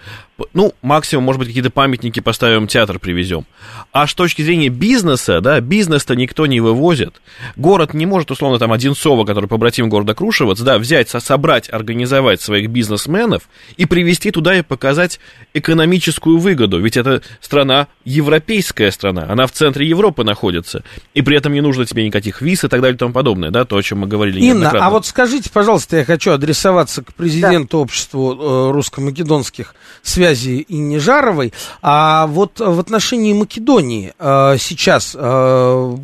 [0.52, 3.46] Ну, максимум, может быть, какие-то памятники поставим, театр привезем.
[3.92, 7.22] А с точки зрения бизнеса, да, бизнес-то никто не вывозит.
[7.56, 12.42] Город не может, условно, там, Одинцово, который побратим города Крушевец, да, взять, со- собрать, организовать
[12.42, 15.20] своих бизнесменов и привести туда и показать
[15.54, 16.80] экономическую выгоду.
[16.80, 20.84] Ведь это страна, европейская страна, она в центре Европы находится.
[21.14, 23.64] И при этом не нужно тебе никаких виз и так далее и тому подобное, да,
[23.64, 27.78] то, о чем мы говорили Инна, а вот скажите, пожалуйста, я хочу адресоваться к президенту
[27.78, 31.52] обществу э, русско-македонских связей Инне Жаровой.
[31.82, 35.94] А вот в отношении Македонии э, сейчас, э,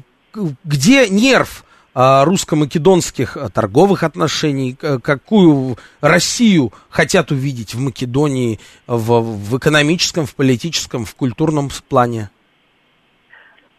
[0.65, 1.65] где нерв
[1.95, 11.05] э, русско-македонских торговых отношений, какую Россию хотят увидеть в Македонии в, в экономическом, в политическом,
[11.05, 12.31] в культурном плане?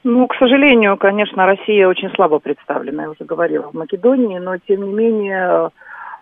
[0.03, 4.83] Ну, к сожалению, конечно, Россия очень слабо представлена, я уже говорила, в Македонии, но тем
[4.85, 5.71] не менее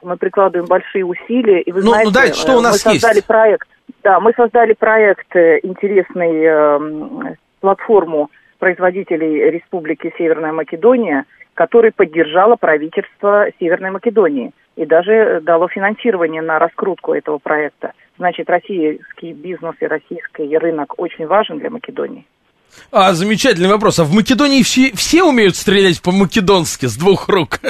[0.03, 1.61] мы прикладываем большие усилия.
[1.61, 3.27] И вы Ну, ну, знаете, давайте, что у нас мы создали есть?
[3.27, 3.67] проект.
[4.03, 8.29] Да, мы создали проект э, интересный э, платформу
[8.59, 16.59] производителей Республики Северная Македония, который поддержало правительство Северной Македонии и даже э, дало финансирование на
[16.59, 17.93] раскрутку этого проекта.
[18.17, 22.25] Значит, российский бизнес и российский рынок очень важен для Македонии.
[22.91, 23.99] А, замечательный вопрос.
[23.99, 27.59] А в Македонии все, все умеют стрелять по-македонски с двух рук?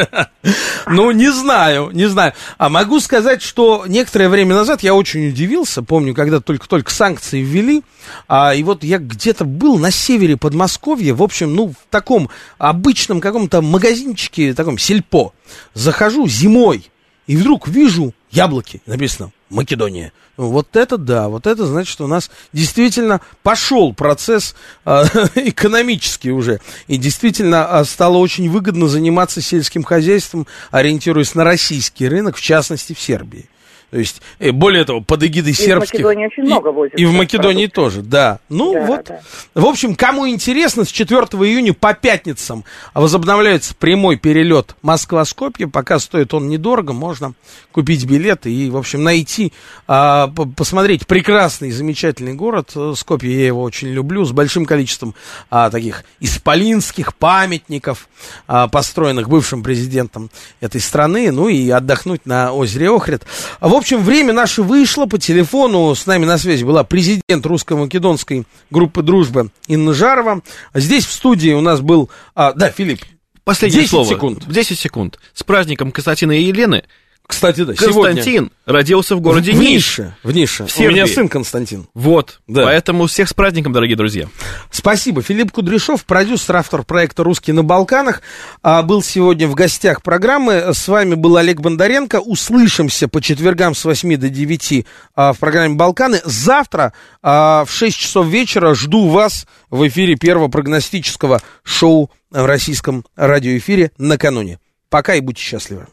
[0.87, 2.33] Ну, не знаю, не знаю.
[2.57, 5.83] А могу сказать, что некоторое время назад я очень удивился.
[5.83, 7.83] Помню, когда только-только санкции ввели.
[8.27, 13.21] А, и вот я где-то был на севере Подмосковья, в общем, ну, в таком обычном
[13.21, 15.33] каком-то магазинчике, таком сельпо.
[15.75, 16.89] Захожу зимой.
[17.27, 20.11] И вдруг вижу яблоки, написано Македония.
[20.37, 24.55] Вот это да, вот это значит, что у нас действительно пошел процесс
[24.85, 25.03] э,
[25.35, 26.61] экономический уже.
[26.87, 32.93] И действительно э, стало очень выгодно заниматься сельским хозяйством, ориентируясь на российский рынок, в частности
[32.93, 33.49] в Сербии.
[33.91, 35.99] То есть, э, более того, под эгидой И сербских...
[35.99, 36.97] в Македонии очень много возят.
[36.97, 38.39] И в Македонии тоже, да.
[38.49, 39.05] Ну Да, вот.
[39.05, 39.19] да.
[39.53, 42.63] В общем, кому интересно, с 4 июня по пятницам
[42.93, 45.67] возобновляется прямой перелет Москва-Скопье.
[45.67, 47.33] Пока стоит он недорого, можно
[47.73, 49.51] купить билеты и, в общем, найти,
[49.87, 52.71] а, по- посмотреть прекрасный, замечательный город.
[52.75, 55.15] Э, Скопье, я его очень люблю, с большим количеством
[55.49, 58.07] а, таких исполинских памятников,
[58.47, 60.29] а, построенных бывшим президентом
[60.61, 63.23] этой страны, ну и отдохнуть на озере Охрид.
[63.59, 65.93] В общем, время наше вышло по телефону.
[65.93, 70.41] С нами на связи была президент русско-македонской группы дружбы Инна Жарова.
[70.73, 72.09] Здесь в студии у нас был...
[72.35, 73.03] а, да, Филипп.
[73.43, 74.07] Последнее 10 слово.
[74.07, 74.47] секунд.
[74.47, 75.19] 10 секунд.
[75.33, 76.83] С праздником Константина и Елены.
[77.31, 78.15] Кстати, да, сегодня...
[78.15, 79.69] Константин родился в городе в Ниш.
[79.69, 80.15] Нише.
[80.21, 80.67] В Нише.
[80.67, 81.87] В У меня сын Константин.
[81.93, 82.41] Вот.
[82.47, 82.65] Да.
[82.65, 84.27] Поэтому всех с праздником, дорогие друзья.
[84.69, 85.21] Спасибо.
[85.21, 88.21] Филипп Кудряшов, продюсер, автор проекта «Русский на Балканах»,
[88.61, 90.73] а, был сегодня в гостях программы.
[90.73, 92.19] С вами был Олег Бондаренко.
[92.19, 96.19] Услышимся по четвергам с 8 до 9 а, в программе «Балканы».
[96.25, 96.91] Завтра
[97.23, 103.91] а, в 6 часов вечера жду вас в эфире первого прогностического шоу в российском радиоэфире
[103.97, 104.59] накануне.
[104.89, 105.87] Пока и будьте счастливы.